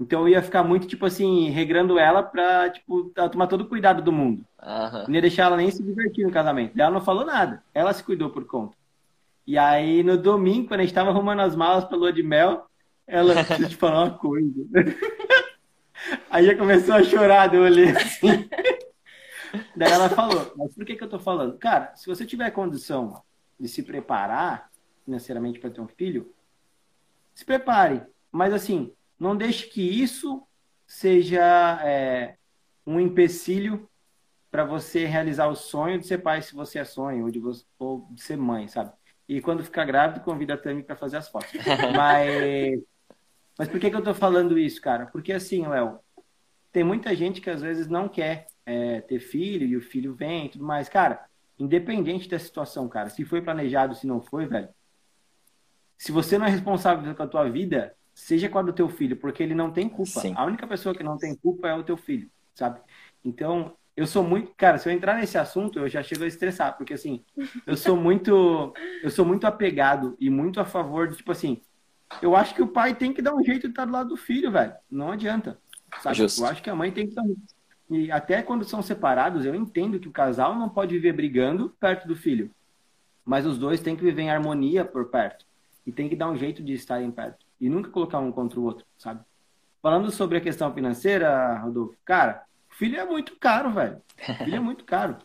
[0.00, 4.00] Então eu ia ficar muito, tipo assim, regrando ela pra, tipo, tomar todo o cuidado
[4.00, 4.44] do mundo.
[4.62, 5.04] Uhum.
[5.08, 6.78] Não ia deixar ela nem se divertir no casamento.
[6.78, 7.62] Ela não falou nada.
[7.74, 8.76] Ela se cuidou por conta.
[9.44, 12.67] E aí, no domingo, quando a gente tava arrumando as malas pra lua de mel,
[13.08, 14.64] ela, deixa eu te falar uma coisa.
[16.30, 18.48] aí já começou a chorar, eu olhei assim.
[19.74, 21.56] Daí ela falou, mas por que, que eu tô falando?
[21.56, 23.22] Cara, se você tiver condição
[23.58, 24.70] de se preparar
[25.06, 26.34] financeiramente para ter um filho,
[27.34, 28.02] se prepare.
[28.30, 30.46] Mas assim, não deixe que isso
[30.86, 32.36] seja é,
[32.86, 33.88] um empecilho
[34.50, 37.64] para você realizar o sonho de ser pai, se você é sonho, ou de, você,
[37.78, 38.92] ou de ser mãe, sabe?
[39.26, 41.52] E quando ficar grávida, convida a Tami para fazer as fotos.
[41.96, 42.80] Mas,
[43.58, 45.06] mas por que, que eu tô falando isso, cara?
[45.06, 45.98] Porque assim, Léo,
[46.70, 50.46] tem muita gente que às vezes não quer é, ter filho e o filho vem
[50.46, 50.88] e tudo mais.
[50.88, 51.26] Cara,
[51.58, 54.68] independente da situação, cara, se foi planejado, se não foi, velho,
[55.96, 59.16] se você não é responsável com a tua vida, seja com a do teu filho,
[59.16, 60.20] porque ele não tem culpa.
[60.20, 60.34] Sim.
[60.36, 62.80] A única pessoa que não tem culpa é o teu filho, sabe?
[63.24, 66.76] Então, eu sou muito, cara, se eu entrar nesse assunto, eu já chego a estressar,
[66.76, 67.24] porque assim,
[67.66, 71.60] eu sou muito, eu sou muito apegado e muito a favor de tipo assim,
[72.22, 74.16] eu acho que o pai tem que dar um jeito de estar do lado do
[74.16, 74.74] filho, velho.
[74.90, 75.58] Não adianta.
[76.00, 76.16] Sabe?
[76.16, 76.42] Justo.
[76.42, 77.36] Eu acho que a mãe tem que dar um
[77.90, 82.06] e até quando são separados, eu entendo que o casal não pode viver brigando perto
[82.06, 82.50] do filho.
[83.24, 85.46] Mas os dois têm que viver em harmonia por perto.
[85.86, 87.46] E tem que dar um jeito de estarem perto.
[87.58, 89.20] E nunca colocar um contra o outro, sabe?
[89.82, 94.02] Falando sobre a questão financeira, Rodolfo, cara, filho é muito caro, velho.
[94.44, 95.16] Filho é muito caro.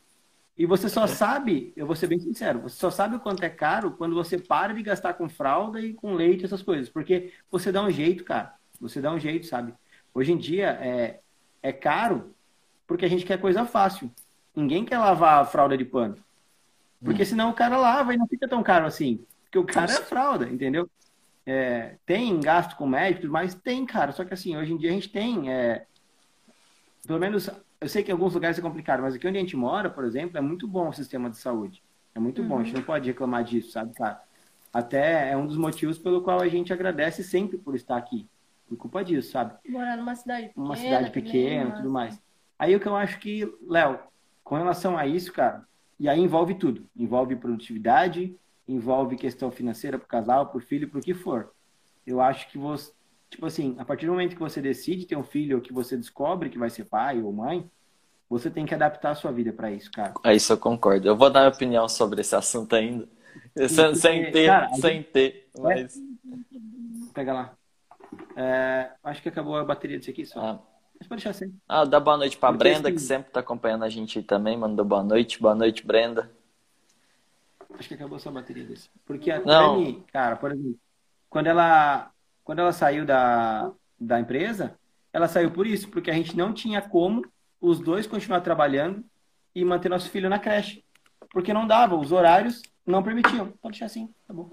[0.56, 3.50] E você só sabe, eu vou ser bem sincero, você só sabe o quanto é
[3.50, 6.90] caro quando você para de gastar com fralda e com leite, essas coisas.
[6.90, 8.54] Porque você dá um jeito, cara.
[8.80, 9.74] Você dá um jeito, sabe?
[10.14, 11.20] Hoje em dia é,
[11.62, 12.36] é caro
[12.86, 14.12] porque a gente quer coisa fácil.
[14.56, 16.16] Ninguém quer lavar a fralda de pano.
[17.04, 19.26] Porque senão o cara lava e não fica tão caro assim.
[19.44, 20.90] Porque o cara é fralda, entendeu?
[21.46, 24.12] É, tem gasto com médicos, mas tem, cara.
[24.12, 25.52] Só que assim, hoje em dia a gente tem.
[25.52, 25.86] É,
[27.06, 27.50] pelo menos,
[27.84, 30.06] eu sei que em alguns lugares é complicado, mas aqui onde a gente mora, por
[30.06, 31.84] exemplo, é muito bom o sistema de saúde.
[32.16, 32.48] É muito uhum.
[32.48, 32.80] bom, a gente uhum.
[32.80, 34.22] não pode reclamar disso, sabe, cara?
[34.72, 38.26] Até é um dos motivos pelo qual a gente agradece sempre por estar aqui.
[38.70, 39.56] Por culpa disso, sabe?
[39.68, 40.66] Morar numa cidade pequena.
[40.66, 42.22] Uma cidade pequena e tudo mais.
[42.58, 44.00] Aí o que eu acho que, Léo,
[44.44, 45.68] com relação a isso, cara,
[46.00, 46.88] e aí envolve tudo.
[46.96, 48.34] Envolve produtividade,
[48.66, 51.54] envolve questão financeira para o casal, para o filho, para o que for.
[52.08, 52.94] Eu acho que você,
[53.34, 55.98] tipo assim, a partir do momento que você decide ter um filho ou que você
[55.98, 57.70] descobre que vai ser pai ou mãe,
[58.30, 60.14] você tem que adaptar a sua vida para isso, cara.
[60.24, 61.08] É isso eu concordo.
[61.08, 63.08] Eu vou dar minha opinião sobre esse assunto ainda.
[63.68, 65.10] Sem, sem ter, cara, sem gente...
[65.10, 65.50] ter.
[65.60, 66.00] Mas...
[67.14, 67.54] Pega lá.
[68.36, 68.92] É...
[69.04, 70.40] Acho que acabou a bateria disso aqui só.
[70.40, 70.60] Ah.
[71.00, 71.54] Mas pode deixar assim.
[71.68, 72.96] Ah, dá boa noite pra Porque Brenda, assim...
[72.96, 74.56] que sempre tá acompanhando a gente aí também.
[74.56, 75.42] Mandou boa noite.
[75.42, 76.32] Boa noite, Brenda.
[77.78, 78.90] Acho que acabou sua bateria desse.
[79.06, 79.84] Porque a Não.
[79.84, 80.80] Tani, cara, por exemplo,
[81.30, 82.13] quando ela,
[82.44, 84.78] quando ela saiu da, da empresa,
[85.12, 87.26] ela saiu por isso, porque a gente não tinha como
[87.62, 89.04] os dois continuar trabalhando
[89.56, 90.84] e manter nosso filho na creche.
[91.32, 93.48] Porque não dava, os horários não permitiam.
[93.62, 94.50] Pode deixar assim, tá bom.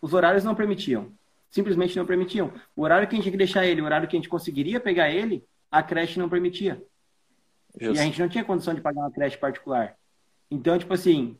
[0.00, 1.12] Os horários não permitiam.
[1.50, 2.52] Simplesmente não permitiam.
[2.74, 4.80] O horário que a gente tinha que deixar ele, o horário que a gente conseguiria
[4.80, 6.82] pegar ele, a creche não permitia.
[7.78, 7.96] Justo.
[7.96, 9.96] E a gente não tinha condição de pagar uma creche particular.
[10.50, 11.36] Então, tipo assim,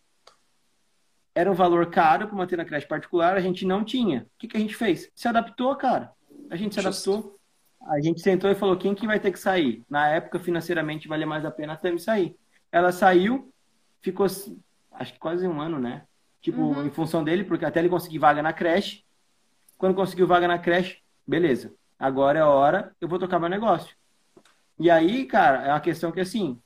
[1.34, 4.22] era um valor caro para manter na creche particular, a gente não tinha.
[4.22, 5.10] O que, que a gente fez?
[5.14, 6.12] Se adaptou, cara.
[6.50, 7.10] A gente se Justo.
[7.10, 7.40] adaptou.
[7.86, 9.82] A gente sentou e falou: quem que vai ter que sair?
[9.88, 12.36] Na época, financeiramente, valia mais a pena até me sair.
[12.70, 13.52] Ela saiu,
[14.00, 16.02] ficou, acho que quase um ano, né?
[16.40, 16.86] Tipo, uhum.
[16.86, 19.04] em função dele, porque até ele conseguir vaga na creche.
[19.78, 21.72] Quando conseguiu vaga na creche, beleza.
[21.98, 23.94] Agora é a hora, eu vou tocar meu negócio.
[24.78, 26.58] E aí, cara, é uma questão que assim,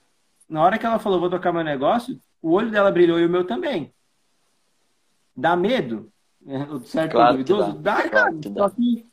[0.48, 3.28] na hora que ela falou, vou tocar meu negócio, o olho dela brilhou e o
[3.28, 3.92] meu também.
[5.36, 6.12] Dá medo?
[6.46, 7.78] É, certo claro duvidoso?
[7.78, 8.30] Dá, dá cara.
[8.32, 9.06] Claro só, que,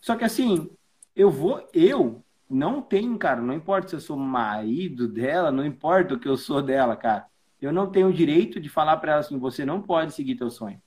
[0.00, 0.70] só que assim,
[1.14, 6.14] eu vou, eu não tenho, cara, não importa se eu sou marido dela, não importa
[6.14, 7.26] o que eu sou dela, cara.
[7.60, 10.50] Eu não tenho o direito de falar para ela assim, você não pode seguir teu
[10.50, 10.80] sonho.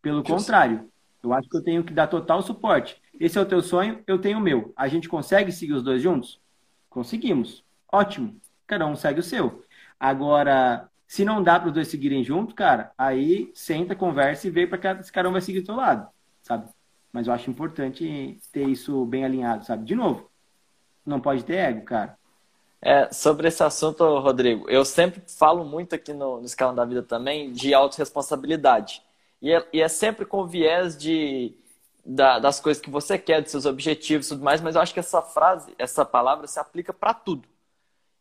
[0.00, 0.34] Pelo Justo.
[0.34, 0.88] contrário,
[1.22, 3.00] eu acho que eu tenho que dar total suporte.
[3.18, 4.72] Esse é o teu sonho, eu tenho o meu.
[4.76, 6.40] A gente consegue seguir os dois juntos?
[6.90, 7.64] Conseguimos.
[7.90, 8.36] Ótimo.
[8.66, 9.64] Cada um segue o seu.
[9.98, 14.66] Agora, se não dá para os dois seguirem junto, cara, aí senta, conversa e vê
[14.66, 16.08] para que esse cara vai seguir do teu lado,
[16.40, 16.70] sabe?
[17.12, 19.84] Mas eu acho importante ter isso bem alinhado, sabe?
[19.84, 20.30] De novo,
[21.04, 22.16] não pode ter ego, cara.
[22.80, 27.02] É, sobre esse assunto, Rodrigo, eu sempre falo muito aqui no, no Escalão da Vida
[27.02, 29.02] também de autorresponsabilidade.
[29.42, 31.54] E é, e é sempre com viés de,
[32.02, 34.94] da, das coisas que você quer, dos seus objetivos e tudo mais, mas eu acho
[34.94, 37.51] que essa frase, essa palavra se aplica para tudo.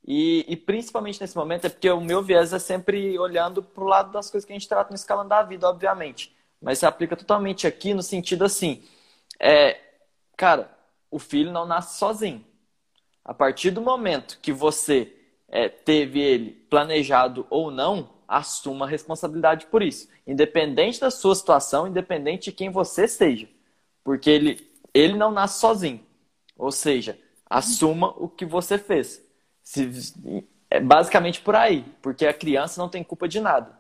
[0.06, 3.88] E, e, principalmente nesse momento é porque o meu viés é sempre olhando para o
[3.88, 6.36] lado das coisas que a gente trata no Escalão da Vida, obviamente.
[6.62, 8.84] Mas se aplica totalmente aqui no sentido assim,
[9.39, 9.80] é,
[10.36, 10.76] cara,
[11.10, 12.43] o filho não nasce sozinho
[13.24, 15.14] a partir do momento que você
[15.47, 20.10] é, teve ele planejado ou não, assuma a responsabilidade por isso.
[20.26, 23.47] Independente da sua situação, independente de quem você seja.
[24.04, 26.04] Porque ele, ele não nasce sozinho.
[26.58, 29.22] Ou seja, assuma o que você fez.
[29.64, 30.14] Se,
[30.70, 31.86] é basicamente por aí.
[32.01, 33.80] Porque a criança não tem culpa de nada.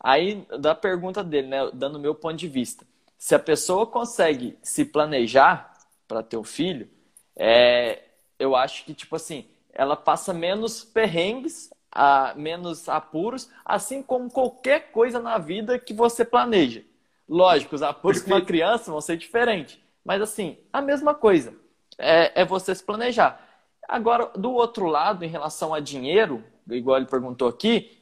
[0.00, 2.86] Aí, da pergunta dele, né, dando o meu ponto de vista.
[3.18, 5.72] Se a pessoa consegue se planejar
[6.06, 6.88] para ter um filho,
[7.34, 8.04] é,
[8.38, 14.92] eu acho que, tipo assim, ela passa menos perrengues, a, menos apuros, assim como qualquer
[14.92, 16.84] coisa na vida que você planeja.
[17.28, 19.78] Lógico, os apuros com uma criança vão ser diferentes.
[20.04, 21.52] Mas, assim, a mesma coisa.
[21.98, 23.47] É, é você se planejar.
[23.88, 27.98] Agora, do outro lado, em relação a dinheiro, igual ele perguntou aqui,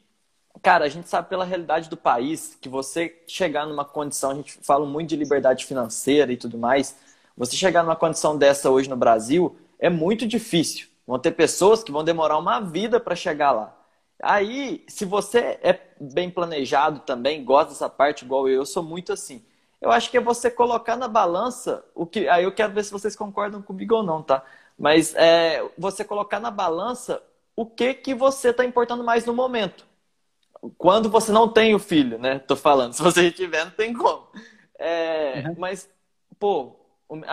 [0.62, 4.58] cara, a gente sabe pela realidade do país que você chegar numa condição, a gente
[4.62, 6.96] fala muito de liberdade financeira e tudo mais,
[7.36, 10.88] você chegar numa condição dessa hoje no Brasil, é muito difícil.
[11.06, 13.76] Vão ter pessoas que vão demorar uma vida para chegar lá.
[14.22, 19.12] Aí, se você é bem planejado também, gosta dessa parte igual eu, eu sou muito
[19.12, 19.44] assim.
[19.80, 22.26] Eu acho que é você colocar na balança o que.
[22.28, 24.42] Aí eu quero ver se vocês concordam comigo ou não, tá?
[24.78, 27.22] Mas é você colocar na balança
[27.54, 29.86] o que que você está importando mais no momento.
[30.76, 32.38] Quando você não tem o filho, né?
[32.38, 32.92] Tô falando.
[32.94, 34.28] Se você tiver, não tem como.
[34.78, 35.54] É, uhum.
[35.58, 35.88] Mas,
[36.38, 36.76] pô,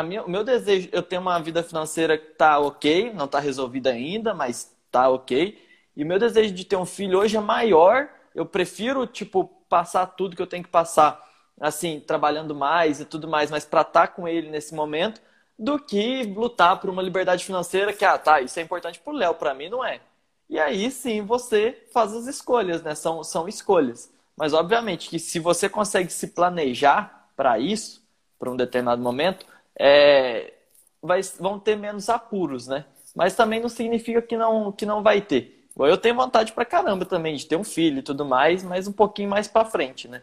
[0.03, 3.89] minha, o meu desejo, eu tenho uma vida financeira que tá ok, não tá resolvida
[3.89, 5.59] ainda, mas tá ok.
[5.95, 8.09] E o meu desejo de ter um filho hoje é maior.
[8.33, 11.21] Eu prefiro, tipo, passar tudo que eu tenho que passar,
[11.59, 15.21] assim, trabalhando mais e tudo mais, mas para estar tá com ele nesse momento,
[15.57, 19.35] do que lutar por uma liberdade financeira que, ah, tá, isso é importante pro Léo,
[19.35, 20.01] para mim não é.
[20.49, 22.95] E aí sim você faz as escolhas, né?
[22.95, 24.11] São, são escolhas.
[24.35, 28.03] Mas obviamente que se você consegue se planejar para isso,
[28.39, 29.45] para um determinado momento,
[29.79, 30.53] é,
[31.01, 32.85] vai, vão ter menos apuros, né?
[33.15, 35.67] Mas também não significa que não, que não vai ter.
[35.77, 38.91] Eu tenho vontade pra caramba também de ter um filho e tudo mais, mas um
[38.91, 40.21] pouquinho mais pra frente, né?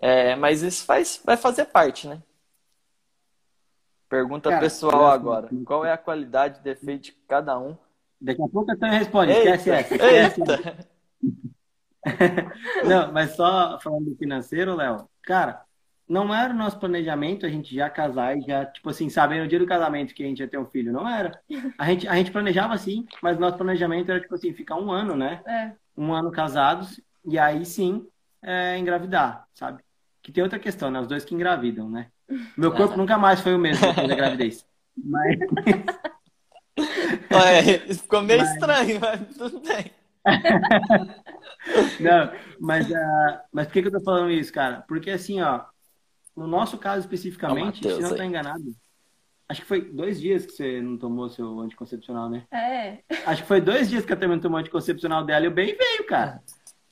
[0.00, 2.20] É, mas isso faz, vai fazer parte, né?
[4.10, 5.48] Pergunta Cara, pessoal agora.
[5.64, 7.76] Qual é a qualidade e defeito de cada um?
[8.20, 9.30] Daqui a pouco eu também respondo.
[9.30, 9.94] Esquece essa.
[9.94, 10.90] Esquece essa.
[12.84, 15.08] Não, mas só falando do financeiro, Léo.
[15.22, 15.62] Cara,
[16.08, 19.46] não era o nosso planejamento a gente já casar e já, tipo assim, saber no
[19.46, 20.92] dia do casamento que a gente ia ter um filho.
[20.92, 21.40] Não era.
[21.78, 25.14] A gente, a gente planejava sim, mas nosso planejamento era, tipo assim, ficar um ano,
[25.14, 25.40] né?
[25.46, 25.72] É.
[25.96, 28.08] Um ano casados e aí sim
[28.42, 29.84] é, engravidar, sabe?
[30.20, 30.98] Que tem outra questão, né?
[30.98, 32.08] Os dois que engravidam, né?
[32.56, 34.66] Meu corpo nunca mais foi o mesmo depois da gravidez.
[34.96, 35.38] Mas.
[37.28, 38.52] É, ficou meio mas...
[38.52, 39.90] estranho, mas tudo bem.
[42.00, 44.82] Não, mas, uh, mas por que, que eu tô falando isso, cara?
[44.88, 45.64] Porque assim, ó,
[46.36, 48.74] no nosso caso especificamente, Mateus, se não estou enganado,
[49.48, 52.44] acho que foi dois dias que você não tomou seu anticoncepcional, né?
[52.52, 52.98] É.
[53.26, 56.06] Acho que foi dois dias que a Tâmia tomou anticoncepcional dela e o bem veio,
[56.06, 56.42] cara.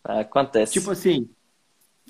[0.06, 0.72] É, acontece.
[0.72, 1.30] Tipo assim,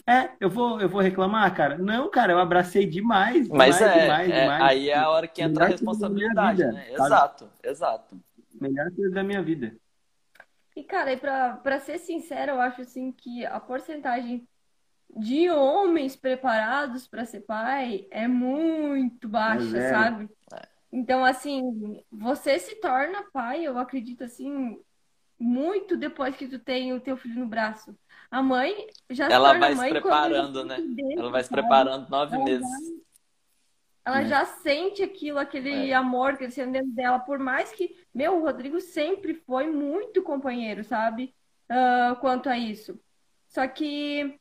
[0.08, 1.76] é, eu vou, eu vou reclamar, cara?
[1.76, 3.48] Não, cara, eu abracei demais.
[3.48, 4.62] Mas demais, é, demais, é demais.
[4.62, 6.92] aí é a hora que entra a responsabilidade, vida, né?
[6.92, 8.20] Exato, exato.
[8.60, 9.76] Melhor coisa da minha vida.
[10.74, 14.48] E, cara, e pra, pra ser sincero, eu acho assim que a porcentagem
[15.16, 19.90] de homens preparados para ser pai é muito baixa, É.
[19.90, 20.28] sabe?
[20.90, 24.80] Então, assim, você se torna pai, eu acredito assim,
[25.38, 27.94] muito depois que tu tem o teu filho no braço.
[28.30, 30.76] A mãe já se Ela vai se preparando, né?
[30.80, 32.68] dentro, Ela vai se preparando nove Ela meses.
[34.04, 34.26] Ela É.
[34.26, 39.34] já sente aquilo, aquele amor crescendo dentro dela, por mais que, meu, o Rodrigo sempre
[39.34, 41.34] foi muito companheiro, sabe?
[41.68, 42.98] Ah, quanto a isso.
[43.48, 44.38] Só que,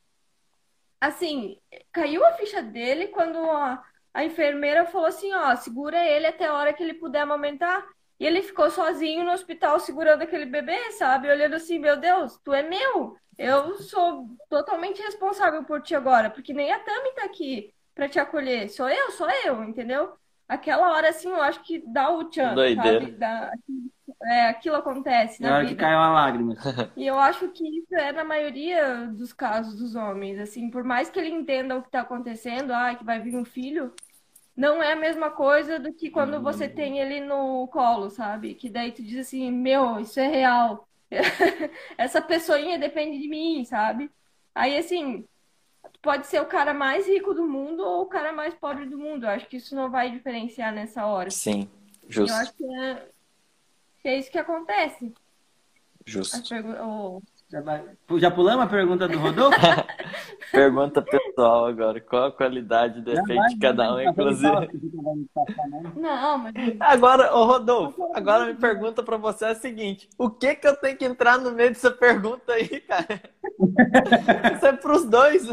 [1.00, 1.58] assim,
[1.92, 3.82] caiu a ficha dele quando a,
[4.14, 7.86] a enfermeira falou assim, ó, segura ele até a hora que ele puder amamentar.
[8.18, 11.30] E ele ficou sozinho no hospital segurando aquele bebê, sabe?
[11.30, 13.16] Olhando assim, meu Deus, tu é meu.
[13.38, 18.18] Eu sou totalmente responsável por ti agora, porque nem a Tami tá aqui pra te
[18.18, 18.68] acolher.
[18.70, 20.14] Sou eu, sou eu, entendeu?
[20.48, 23.00] Aquela hora, assim, eu acho que dá o tchan, Doideira.
[23.00, 23.12] sabe?
[23.12, 23.52] Dá,
[24.24, 25.82] é, aquilo acontece Na na hora que vida.
[25.84, 26.54] caiu a lágrima.
[26.96, 31.08] E eu acho que isso é na maioria dos casos dos homens, assim, por mais
[31.10, 33.94] que ele entenda o que está acontecendo, ah, que vai vir um filho,
[34.56, 38.54] não é a mesma coisa do que quando você tem ele no colo, sabe?
[38.54, 40.87] Que daí tu diz assim, meu, isso é real.
[41.96, 44.10] Essa pessoinha depende de mim, sabe?
[44.54, 45.26] Aí, assim,
[46.02, 49.24] pode ser o cara mais rico do mundo ou o cara mais pobre do mundo.
[49.24, 51.30] Eu acho que isso não vai diferenciar nessa hora.
[51.30, 51.68] Sim,
[52.02, 53.08] Eu justo, acho que é,
[54.02, 55.12] que é isso que acontece.
[56.06, 56.48] Justo.
[56.48, 57.22] pergu- o-
[58.18, 59.58] Já, pulamos a pergunta do Rodolfo?
[60.52, 61.98] Pergunta pessoal agora.
[62.00, 64.68] Qual a qualidade e defeito de cada um, inclusive?
[65.96, 70.54] Não, mas Agora, ô Rodolfo, agora me pergunta pra você é a seguinte: o que
[70.56, 73.20] que eu tenho que entrar no meio dessa pergunta aí, cara?
[74.54, 75.46] Isso é pros dois.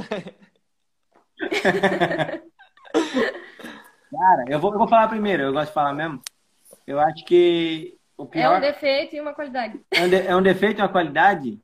[4.12, 6.22] Cara, eu vou, eu vou falar primeiro, eu gosto de falar mesmo.
[6.86, 9.80] Eu acho que o é pior um defeito e uma qualidade.
[9.92, 11.60] é um, de- é um defeito e uma qualidade.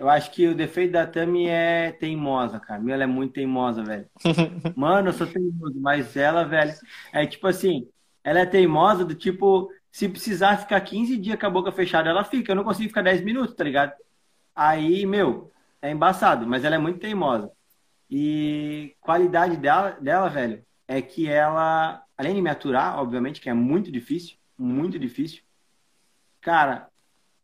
[0.00, 2.82] Eu acho que o defeito da Tami é teimosa, cara.
[2.90, 4.08] Ela é muito teimosa, velho.
[4.74, 6.72] Mano, eu sou teimoso, mas ela, velho,
[7.12, 7.86] é tipo assim,
[8.24, 12.24] ela é teimosa do tipo, se precisar ficar 15 dias com a boca fechada, ela
[12.24, 12.50] fica.
[12.50, 13.92] Eu não consigo ficar 10 minutos, tá ligado?
[14.56, 17.52] Aí, meu, é embaçado, mas ela é muito teimosa.
[18.10, 23.54] E qualidade dela, dela, velho, é que ela, além de me aturar, obviamente, que é
[23.54, 25.42] muito difícil, muito difícil,
[26.40, 26.88] cara,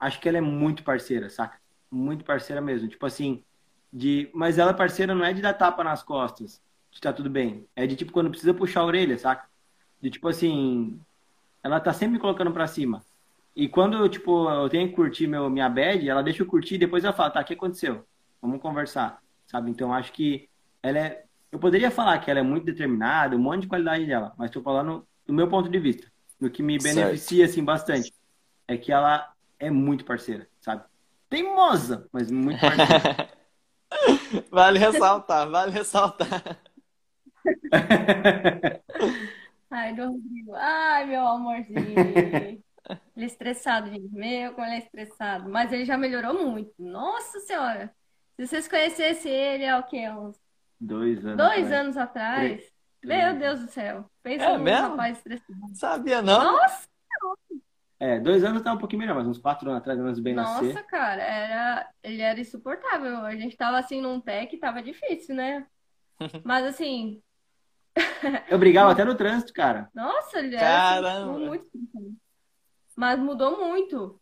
[0.01, 1.66] acho que ela é muito parceira, saca?
[1.97, 2.89] Muito parceira mesmo.
[2.89, 3.43] Tipo assim,
[3.91, 4.29] de.
[4.35, 7.67] Mas ela, parceira, não é de dar tapa nas costas, de tá tudo bem.
[7.75, 9.49] É de tipo quando precisa puxar a orelha, saca?
[10.01, 11.01] De tipo assim.
[11.63, 13.03] Ela tá sempre me colocando pra cima.
[13.57, 16.79] E quando, tipo, eu tenho que curtir meu, minha bad, ela deixa eu curtir e
[16.79, 18.05] depois ela fala, tá, o que aconteceu?
[18.41, 19.71] Vamos conversar, sabe?
[19.71, 20.49] Então acho que
[20.83, 21.25] ela é.
[21.51, 24.61] Eu poderia falar que ela é muito determinada, um monte de qualidade dela, mas tô
[24.61, 26.07] falando do meu ponto de vista.
[26.39, 26.95] Do que me Certo.
[26.95, 28.13] beneficia, assim, bastante.
[28.69, 30.85] É que ela é muito parceira, sabe?
[31.29, 32.61] Teimosa, mas muito.
[34.51, 36.43] Vale ressaltar, vale ressaltar.
[39.71, 40.55] Ai, do Rodrigo.
[40.55, 41.99] Ai, meu amorzinho.
[43.17, 44.09] Ele é estressado, gente.
[44.15, 45.49] Meu, como ele é estressado.
[45.51, 46.73] Mas ele já melhorou muito.
[46.79, 47.95] Nossa Senhora.
[48.37, 50.09] Se vocês conhecessem ele há o quê?
[50.11, 50.39] Uns
[50.81, 51.37] Dois anos.
[51.37, 51.73] dois atrás.
[51.73, 52.63] anos atrás.
[52.63, 52.73] Três.
[53.03, 54.11] Meu Deus do céu.
[54.23, 54.89] Pensa É num mesmo?
[54.91, 55.75] rapaz estressado.
[55.75, 56.53] Sabia não?
[56.53, 56.89] Nossa,
[57.99, 60.75] É, dois anos tá um pouquinho melhor, mas uns quatro anos atrás, antes bem nascer.
[60.75, 61.23] nossa, cara.
[61.23, 61.89] Era...
[62.03, 63.19] Ele era insuportável.
[63.25, 65.67] A gente tava assim num pé que tava difícil, né?
[66.45, 67.23] Mas assim,
[68.51, 69.89] Eu brigava até no trânsito, cara.
[69.95, 71.31] Nossa, ele era Caramba.
[71.33, 71.71] assim, muito.
[72.95, 74.21] Mas mudou muito.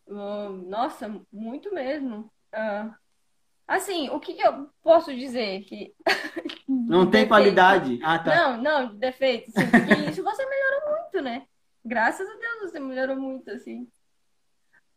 [0.66, 2.31] Nossa, muito mesmo.
[2.53, 2.95] Ah,
[3.66, 5.62] Assim, o que que eu posso dizer?
[5.64, 5.95] Que...
[6.68, 7.29] Não tem Defeito.
[7.29, 7.99] qualidade.
[8.03, 8.35] Ah, tá.
[8.37, 9.51] Não, não, de defeito.
[9.51, 11.47] Sim, porque isso você melhorou muito, né?
[11.85, 13.87] Graças a Deus você melhorou muito, assim.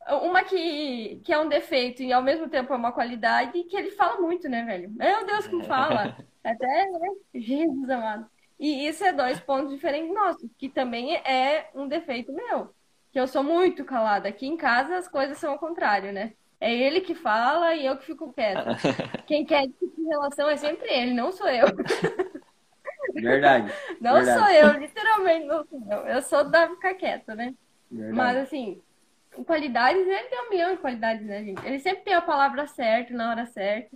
[0.10, 3.92] Uma que, que é um defeito e ao mesmo tempo é uma qualidade, que ele
[3.92, 4.90] fala muito, né, velho?
[4.92, 6.16] Meu Deus, como fala.
[6.44, 7.10] Até, né?
[7.36, 8.30] Jesus amado.
[8.58, 12.74] E isso é dois pontos diferentes nossos, que também é um defeito meu.
[13.12, 14.30] Que eu sou muito calada.
[14.30, 16.34] Aqui em casa as coisas são ao contrário, né?
[16.60, 18.66] É ele que fala e eu que fico quieta.
[19.28, 19.76] Quem quer de
[20.08, 21.68] relação é sempre ele, não sou eu.
[23.22, 23.72] Verdade.
[24.02, 24.40] Não Verdade.
[24.40, 25.98] sou eu, literalmente não sou eu.
[26.08, 27.54] Eu sou da ficar quieta, né?
[27.92, 28.16] Verdade.
[28.16, 28.82] Mas assim,
[29.46, 31.66] qualidades, ele tem um milhão de qualidades, né, gente?
[31.66, 33.96] Ele sempre tem a palavra certa, na hora certa.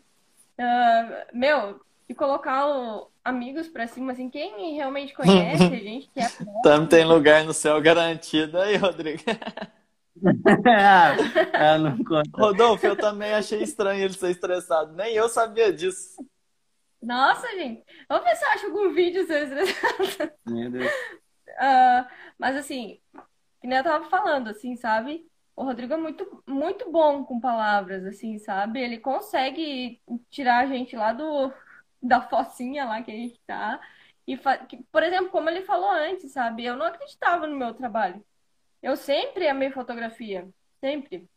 [0.58, 6.20] Ah, meu, e colocar o- amigos pra cima, assim, quem realmente conhece, a gente que
[6.20, 6.30] é
[6.64, 9.24] Também tem lugar no céu garantido aí, Rodrigo.
[11.54, 12.30] ah, não conta.
[12.38, 14.94] Rodolfo, eu também achei estranho ele ser estressado.
[14.94, 16.20] Nem eu sabia disso.
[17.02, 17.84] Nossa, gente.
[18.08, 19.48] Vamos ver se eu acho algum vídeo seu
[20.46, 20.92] Meu Deus.
[21.58, 23.00] Ah, mas assim,
[23.60, 25.30] que nem eu tava falando, assim, sabe?
[25.56, 28.82] o Rodrigo é muito, muito bom com palavras, assim, sabe?
[28.82, 31.54] Ele consegue tirar a gente lá do,
[32.02, 33.80] da focinha lá que a gente tá.
[34.28, 34.38] E,
[34.92, 36.66] por exemplo, como ele falou antes, sabe?
[36.66, 38.24] Eu não acreditava no meu trabalho.
[38.82, 40.50] Eu sempre amei fotografia,
[40.80, 41.30] sempre.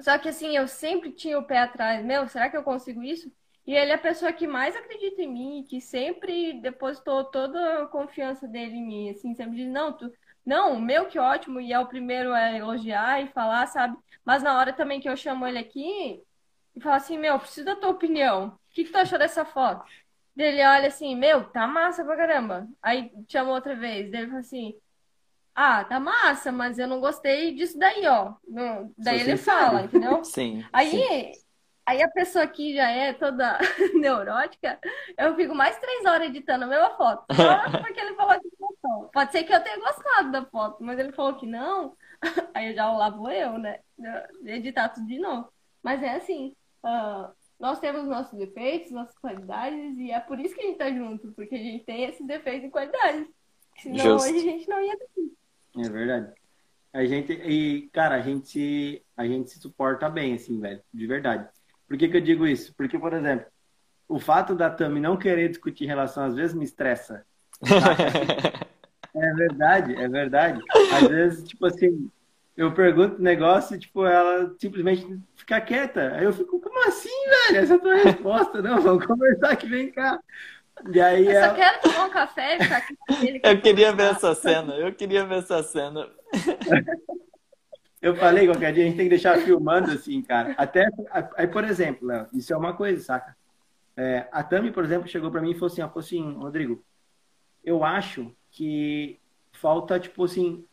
[0.00, 2.04] Só que assim, eu sempre tinha o pé atrás.
[2.04, 3.32] Meu, será que eu consigo isso?
[3.68, 7.86] E ele é a pessoa que mais acredita em mim, que sempre depositou toda a
[7.86, 10.10] confiança dele em mim, assim, sempre diz, não, tu,
[10.44, 13.94] não, meu que ótimo, e é o primeiro a elogiar e falar, sabe?
[14.24, 16.18] Mas na hora também que eu chamo ele aqui
[16.74, 18.46] e falo assim, meu, preciso da tua opinião.
[18.46, 19.84] O que, que tu achou dessa foto?
[20.34, 22.66] Ele olha assim, meu, tá massa pra caramba.
[22.82, 24.74] Aí chamou outra vez, ele fala assim,
[25.54, 28.32] ah, tá massa, mas eu não gostei disso daí, ó.
[28.96, 30.24] Daí ele fala, entendeu?
[30.24, 30.64] Sim.
[30.72, 31.32] Aí sim.
[31.88, 33.58] Aí a pessoa que já é toda
[33.98, 34.78] neurótica,
[35.16, 37.24] eu fico mais três horas editando a mesma foto.
[37.34, 39.08] Só porque ele falou que gostou.
[39.10, 41.96] Pode ser que eu tenha gostado da foto, mas ele falou que não.
[42.52, 43.80] Aí eu já lá vou eu, né?
[44.44, 45.50] Editar tudo de novo.
[45.82, 50.60] Mas é assim, uh, nós temos nossos defeitos, nossas qualidades, e é por isso que
[50.60, 53.26] a gente tá junto, porque a gente tem esses defeitos e qualidades.
[53.78, 54.28] Senão Justo.
[54.28, 55.86] hoje a gente não ia ter.
[55.86, 56.34] É verdade.
[56.92, 61.48] A gente, e, cara, a gente, a gente se suporta bem, assim, velho, de verdade.
[61.88, 62.74] Por que, que eu digo isso?
[62.76, 63.46] Porque, por exemplo,
[64.06, 67.24] o fato da Tami não querer discutir relação às vezes me estressa.
[69.14, 70.60] é verdade, é verdade.
[70.92, 72.10] Às vezes, tipo assim,
[72.56, 76.12] eu pergunto um negócio e, tipo, ela simplesmente fica quieta.
[76.14, 77.08] Aí eu fico, como assim,
[77.46, 77.62] velho?
[77.62, 78.62] Essa é a tua resposta.
[78.62, 80.20] Não, vamos conversar aqui, vem cá.
[80.92, 81.48] E aí eu ela...
[81.48, 83.40] só quero tomar um café e ficar aqui com ele.
[83.42, 86.08] Eu queria ver essa cena, eu queria ver essa cena.
[88.00, 90.54] Eu falei, qualquer dia a gente tem que deixar filmando assim, cara.
[90.56, 90.88] Até,
[91.36, 93.36] aí, por exemplo, Léo, isso é uma coisa, saca?
[93.96, 96.84] É, a Tami, por exemplo, chegou para mim e falou assim, falou assim, Rodrigo,
[97.64, 99.18] eu acho que
[99.52, 100.64] falta, tipo assim,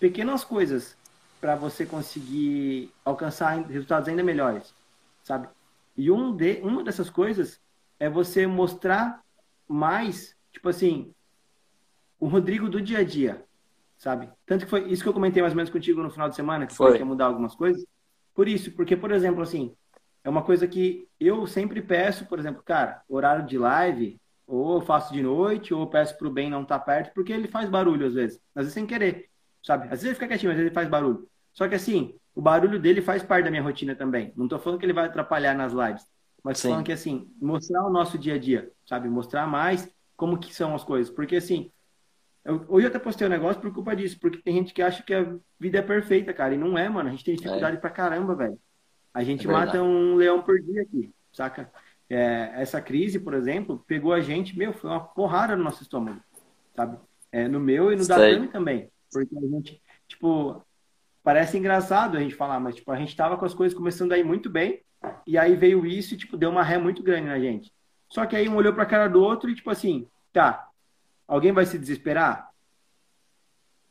[0.00, 0.96] pequenas coisas
[1.40, 4.74] para você conseguir alcançar resultados ainda melhores,
[5.22, 5.48] sabe?
[5.96, 7.60] E um de, uma dessas coisas
[8.00, 9.22] é você mostrar
[9.68, 11.12] mais, tipo assim,
[12.18, 13.44] o Rodrigo do dia a dia,
[14.02, 14.28] sabe?
[14.44, 16.66] Tanto que foi isso que eu comentei mais ou menos contigo no final de semana,
[16.66, 17.86] que foi que ia mudar algumas coisas.
[18.34, 19.76] Por isso, porque, por exemplo, assim,
[20.24, 24.80] é uma coisa que eu sempre peço, por exemplo, cara, horário de live, ou eu
[24.80, 27.70] faço de noite, ou eu peço pro bem não estar tá perto, porque ele faz
[27.70, 28.40] barulho às vezes.
[28.56, 29.30] Às vezes sem querer,
[29.62, 29.84] sabe?
[29.84, 31.28] Às vezes ele fica quietinho, às vezes ele faz barulho.
[31.52, 34.32] Só que assim, o barulho dele faz parte da minha rotina também.
[34.36, 36.04] Não tô falando que ele vai atrapalhar nas lives,
[36.42, 39.08] mas tô falando que assim, mostrar o nosso dia a dia, sabe?
[39.08, 41.14] Mostrar mais como que são as coisas.
[41.14, 41.70] Porque assim,
[42.44, 45.02] eu, hoje eu até postei um negócio por culpa disso, porque tem gente que acha
[45.02, 47.08] que a vida é perfeita, cara, e não é, mano.
[47.08, 47.80] A gente tem dificuldade é.
[47.80, 48.58] pra caramba, velho.
[49.14, 51.70] A gente é mata um leão por dia aqui, saca?
[52.10, 56.20] É, essa crise, por exemplo, pegou a gente, meu, foi uma porrada no nosso estômago,
[56.74, 56.98] sabe?
[57.30, 58.16] É, no meu e no Sei.
[58.16, 58.90] da Tami também.
[59.10, 60.62] Porque a gente, tipo,
[61.22, 64.18] parece engraçado a gente falar, mas, tipo, a gente tava com as coisas começando a
[64.18, 64.82] ir muito bem,
[65.26, 67.72] e aí veio isso e, tipo, deu uma ré muito grande na gente.
[68.08, 70.68] Só que aí um olhou pra cara do outro e, tipo assim, tá,
[71.32, 72.50] Alguém vai se desesperar?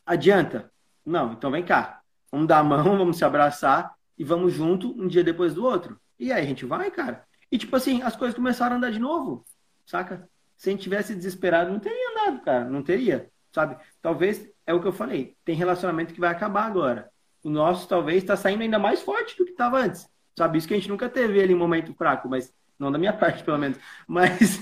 [0.06, 0.72] Adianta?
[1.04, 2.04] Não, então vem cá.
[2.32, 6.00] Vamos dar a mão, vamos se abraçar e vamos junto um dia depois do outro.
[6.20, 7.26] E aí a gente vai, cara.
[7.52, 9.44] E tipo assim, as coisas começaram a andar de novo,
[9.88, 10.30] saca?
[10.56, 12.66] Se a gente tivesse desesperado, não teria andado, cara.
[12.66, 13.76] Não teria, sabe?
[14.04, 17.12] Talvez, é o que eu falei, tem relacionamento que vai acabar agora.
[17.44, 20.08] O nosso talvez está saindo ainda mais forte do que estava antes.
[20.38, 20.60] Sabe?
[20.60, 23.44] Isso que a gente nunca teve ali em momento fraco, mas não da minha parte,
[23.44, 23.78] pelo menos.
[24.08, 24.60] Mas,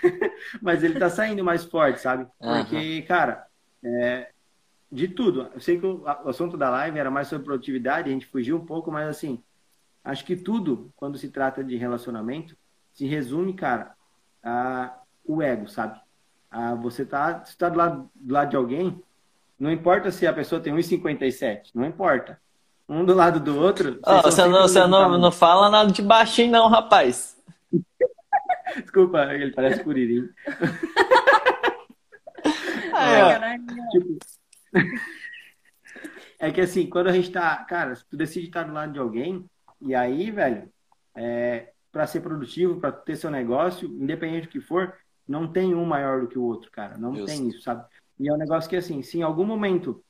[0.60, 2.26] mas ele tá saindo mais forte, sabe?
[2.38, 3.06] Porque, uhum.
[3.06, 3.46] cara,
[3.84, 4.30] é,
[4.90, 5.48] de tudo.
[5.54, 8.66] Eu sei que o, assunto da live era mais sobre produtividade, a gente fugiu um
[8.66, 9.42] pouco, mas assim,
[10.04, 12.56] acho que tudo, quando se trata de relacionamento,
[12.92, 13.94] se resume, cara,
[14.42, 16.00] a o ego, sabe?
[16.50, 19.00] A você tá, você tá do lado, do lado de alguém,
[19.58, 22.40] não importa se a pessoa tem 1,57, não importa.
[22.88, 24.00] Um do lado do outro.
[24.04, 27.31] Oh, você não, você não, não fala nada de baixinho, não, rapaz.
[28.80, 30.28] Desculpa, ele parece Curirim.
[32.94, 33.58] Ai,
[33.90, 34.18] tipo,
[36.38, 37.56] é que assim, quando a gente tá.
[37.64, 39.48] Cara, se tu decide estar do lado de alguém,
[39.80, 40.68] e aí, velho,
[41.14, 44.94] é, para ser produtivo, para ter seu negócio, independente do que for,
[45.26, 46.98] não tem um maior do que o outro, cara.
[46.98, 47.26] Não Just.
[47.26, 47.84] tem isso, sabe?
[48.18, 50.02] E é um negócio que, assim, se em algum momento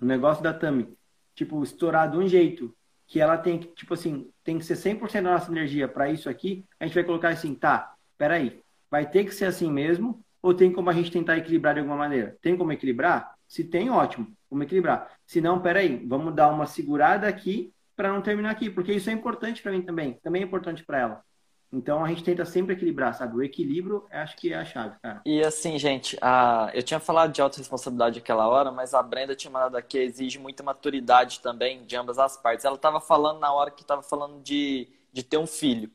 [0.00, 0.96] o negócio da Tami,
[1.34, 2.74] tipo, estourar de um jeito
[3.06, 6.26] que ela tem que, tipo assim, tem que ser 100% da nossa energia para isso
[6.26, 10.54] aqui, a gente vai colocar assim, tá, peraí, vai ter que ser assim mesmo, ou
[10.54, 12.34] tem como a gente tentar equilibrar de alguma maneira?
[12.40, 13.34] Tem como equilibrar?
[13.46, 15.12] Se tem, ótimo, vamos equilibrar.
[15.26, 19.12] Se não, peraí, vamos dar uma segurada aqui para não terminar aqui, porque isso é
[19.12, 21.22] importante para mim também, também é importante para ela,
[21.70, 23.36] Então a gente tenta sempre equilibrar, sabe?
[23.36, 25.20] O equilíbrio acho que é a chave, cara.
[25.24, 26.70] E assim, gente, a...
[26.72, 30.62] eu tinha falado de autorresponsabilidade aquela hora, mas a Brenda tinha mandado aqui, exige muita
[30.62, 32.64] maturidade também de ambas as partes.
[32.64, 35.90] Ela estava falando na hora que estava falando de, de ter um filho.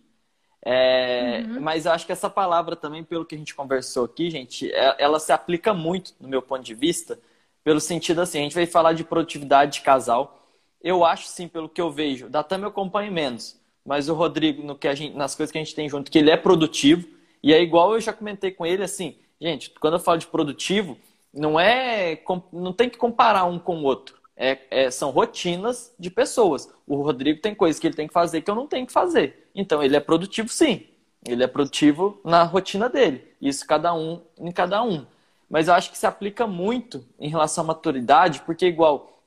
[0.61, 1.43] É...
[1.47, 1.61] Uhum.
[1.61, 4.95] Mas eu acho que essa palavra também, pelo que a gente conversou aqui, gente, é,
[4.99, 7.19] ela se aplica muito, no meu ponto de vista,
[7.63, 10.39] pelo sentido assim, a gente veio falar de produtividade de casal.
[10.79, 14.63] Eu acho, sim, pelo que eu vejo, da Tami eu acompanho menos mas o Rodrigo,
[14.63, 17.07] no que a gente, nas coisas que a gente tem junto, que ele é produtivo.
[17.41, 20.97] E é igual eu já comentei com ele, assim, gente, quando eu falo de produtivo,
[21.33, 22.21] não é.
[22.51, 24.15] Não tem que comparar um com o outro.
[24.35, 26.69] É, é, são rotinas de pessoas.
[26.87, 29.49] O Rodrigo tem coisas que ele tem que fazer que eu não tenho que fazer.
[29.53, 30.87] Então ele é produtivo sim.
[31.25, 33.27] Ele é produtivo na rotina dele.
[33.41, 35.05] Isso cada um em cada um.
[35.49, 39.21] Mas eu acho que se aplica muito em relação à maturidade, porque igual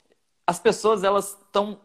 [0.47, 1.79] as pessoas elas estão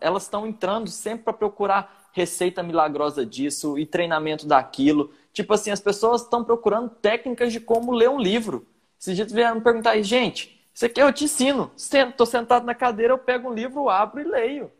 [0.00, 5.12] elas estão entrando sempre para procurar receita milagrosa disso e treinamento daquilo.
[5.32, 8.66] Tipo assim, as pessoas estão procurando técnicas de como ler um livro.
[9.00, 11.70] Esses dias vieram me perguntar aí, gente, isso aqui eu te ensino.
[11.76, 14.70] Estou sentado na cadeira, eu pego um livro, abro e leio.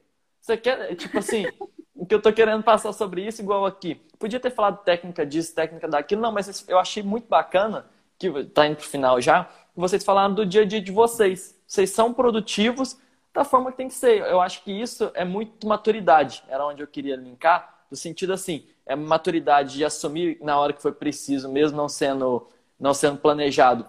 [0.40, 1.46] Você quer, tipo assim,
[1.94, 3.96] o que eu estou querendo passar sobre isso, igual aqui.
[4.18, 7.86] Podia ter falado técnica disso, técnica daquilo, não, mas eu achei muito bacana,
[8.18, 11.56] que está indo para o final já, vocês falaram do dia a dia de vocês.
[11.66, 12.98] Vocês são produtivos,
[13.32, 14.20] da forma que tem que ser.
[14.22, 16.42] Eu acho que isso é muito maturidade.
[16.48, 20.82] Era onde eu queria linkar, no sentido assim, é maturidade de assumir na hora que
[20.82, 22.46] foi preciso, mesmo não sendo,
[22.78, 23.86] não sendo planejado,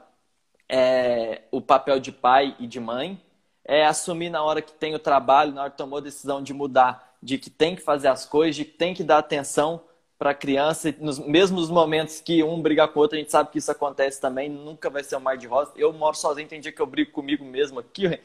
[0.67, 3.19] é, o papel de pai e de mãe.
[3.65, 6.53] É assumir na hora que tem o trabalho, na hora que tomou a decisão de
[6.53, 9.81] mudar, de que tem que fazer as coisas, de que tem que dar atenção
[10.19, 13.51] para a criança, nos mesmos momentos que um briga com o outro, a gente sabe
[13.51, 15.71] que isso acontece também, nunca vai ser um mar de rosa.
[15.77, 18.19] Eu moro sozinho, tem dia que eu brigo comigo mesmo aqui,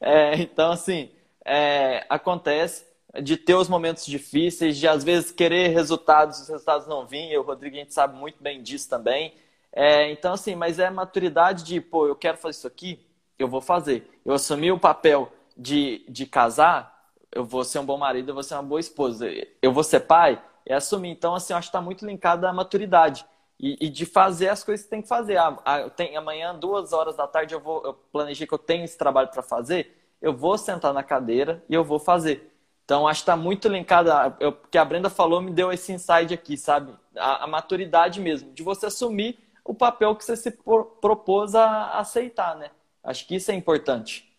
[0.00, 1.10] é, então, assim,
[1.44, 2.84] é, acontece
[3.22, 7.36] de ter os momentos difíceis, de às vezes querer resultados, os resultados não virem.
[7.36, 9.34] O Rodrigo, a gente sabe muito bem disso também.
[9.72, 13.04] É, então, assim, mas é maturidade de, pô, eu quero fazer isso aqui,
[13.38, 14.08] eu vou fazer.
[14.24, 18.42] Eu assumi o papel de, de casar, eu vou ser um bom marido, eu vou
[18.42, 19.28] ser uma boa esposa.
[19.62, 21.10] Eu vou ser pai, é assumir.
[21.10, 23.24] Então, assim, eu acho que está muito linkado à maturidade.
[23.62, 25.36] E, e, de fazer as coisas que tem que fazer.
[25.36, 27.84] Ah, ah, tem, amanhã, duas horas da tarde, eu vou.
[27.84, 29.94] Eu planejei que eu tenho esse trabalho para fazer.
[30.20, 32.50] Eu vou sentar na cadeira e eu vou fazer.
[32.86, 34.10] Então, acho que está muito linkado.
[34.46, 36.94] O que a Brenda falou me deu esse insight aqui, sabe?
[37.14, 42.56] A, a, maturidade mesmo, de você assumir o papel que você se propôs a aceitar,
[42.56, 42.70] né?
[43.04, 44.34] Acho que isso é importante.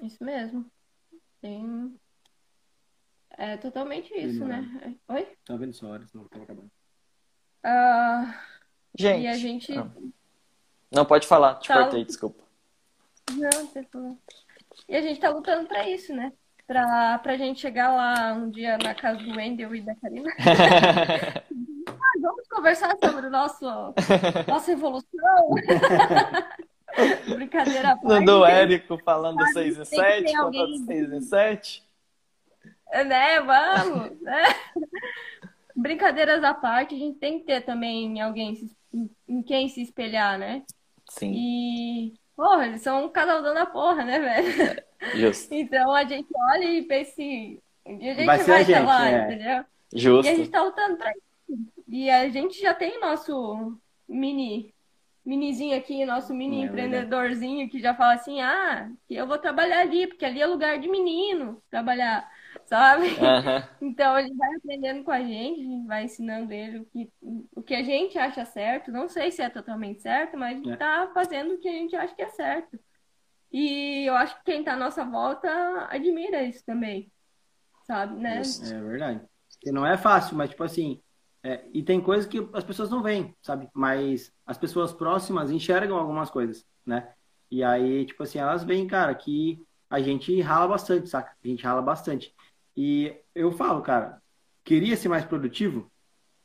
[0.00, 0.64] Isso mesmo.
[1.40, 1.98] Tem...
[3.36, 4.96] É totalmente isso, né?
[5.08, 5.36] Oi?
[5.44, 6.70] Tá vendo só horas, não tá acabando.
[7.66, 8.32] Uh,
[8.96, 9.24] gente.
[9.24, 9.74] E a gente.
[9.74, 9.92] Não,
[10.92, 11.82] não pode falar, te tá...
[11.82, 12.44] cortei, desculpa.
[13.32, 14.16] Não, tem problema.
[14.88, 16.32] E a gente tá lutando pra isso, né?
[16.64, 20.30] Pra, pra gente chegar lá um dia na casa do Wendel e da Karina.
[22.20, 23.64] Vamos conversar sobre o nosso,
[24.46, 25.50] nossa evolução.
[27.28, 27.98] Brincadeira.
[28.02, 31.86] No do Érico falando 6 em 7, contando 6 em 7.
[33.04, 34.20] Né, vamos.
[34.22, 34.42] Né?
[35.76, 38.58] Brincadeiras à parte, a gente tem que ter também alguém
[39.28, 40.62] em quem se espelhar, né?
[41.10, 41.32] Sim.
[41.34, 44.82] E, porra, eles são um casalzão da porra, né, velho?
[45.14, 45.54] Justo.
[45.54, 49.08] Então a gente olha e pensa assim, um dia a gente vai, vai estar lá,
[49.08, 49.24] é.
[49.24, 49.64] entendeu?
[49.94, 50.26] Justo.
[50.26, 51.26] E a gente tá lutando pra isso.
[51.88, 54.74] E a gente já tem nosso mini
[55.24, 59.80] minizinho aqui, nosso mini é, empreendedorzinho que já fala assim, ah, que eu vou trabalhar
[59.80, 62.30] ali, porque ali é lugar de menino trabalhar
[62.66, 63.06] sabe?
[63.06, 63.62] Uhum.
[63.80, 67.10] Então ele vai aprendendo com a gente, a gente vai ensinando ele o que,
[67.54, 68.90] o que a gente acha certo.
[68.90, 70.76] Não sei se é totalmente certo, mas é.
[70.76, 72.78] tá fazendo o que a gente acha que é certo.
[73.52, 75.48] E eu acho que quem tá à nossa volta
[75.88, 77.10] admira isso também,
[77.86, 78.42] sabe, né?
[78.42, 79.20] É verdade.
[79.66, 81.00] Não é fácil, mas tipo assim,
[81.42, 83.68] é, e tem coisas que as pessoas não veem, sabe?
[83.72, 87.14] Mas as pessoas próximas enxergam algumas coisas, né?
[87.50, 91.36] E aí, tipo assim, elas veem, cara, que a gente rala bastante, saca?
[91.42, 92.34] A gente rala bastante.
[92.76, 94.20] E eu falo, cara,
[94.62, 95.90] queria ser mais produtivo?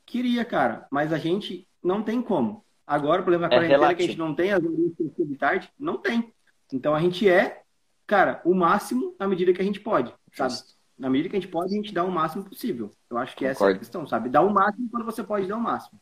[0.06, 2.64] Queria, cara, mas a gente não tem como.
[2.88, 4.76] Agora, o problema da é quarentena é que a gente não tem as horas
[5.18, 6.34] de tarde, não tem.
[6.72, 7.64] Então a gente é,
[8.08, 10.56] cara, o máximo na medida que a gente pode, sabe?
[10.98, 12.92] Na medida que a gente pode, a gente dá o máximo possível.
[13.10, 13.64] Eu acho que Concordo.
[13.64, 14.30] essa é a questão, sabe?
[14.30, 16.00] Dá o máximo quando você pode dar o máximo.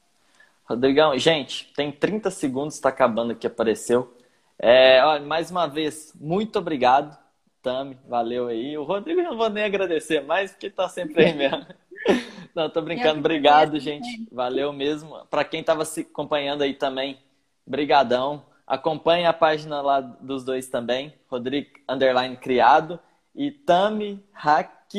[0.65, 4.15] Rodrigão, gente, tem 30 segundos, está acabando aqui, apareceu.
[4.57, 7.17] É, olha, mais uma vez, muito obrigado
[7.61, 8.77] Tami, valeu aí.
[8.77, 11.65] O Rodrigo eu não vou nem agradecer mais, porque tá sempre aí mesmo.
[12.55, 13.19] Não, tô brincando.
[13.19, 14.27] Obrigado, gente.
[14.31, 15.25] Valeu mesmo.
[15.29, 17.19] Para quem tava se acompanhando aí também,
[17.65, 18.43] brigadão.
[18.65, 22.99] Acompanhe a página lá dos dois também, Rodrigo Underline Criado
[23.35, 24.91] e Tami Hack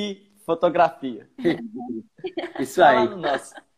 [0.44, 1.28] fotografia.
[2.58, 3.08] Isso aí.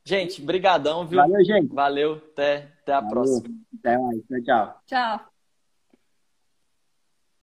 [0.05, 1.19] Gente, brigadão, viu?
[1.19, 1.73] Valeu, gente.
[1.73, 3.11] Valeu, até, até a Valeu.
[3.11, 3.55] próxima.
[3.79, 4.19] Até mais.
[4.27, 4.81] Tchau, tchau.
[4.87, 5.32] Tchau.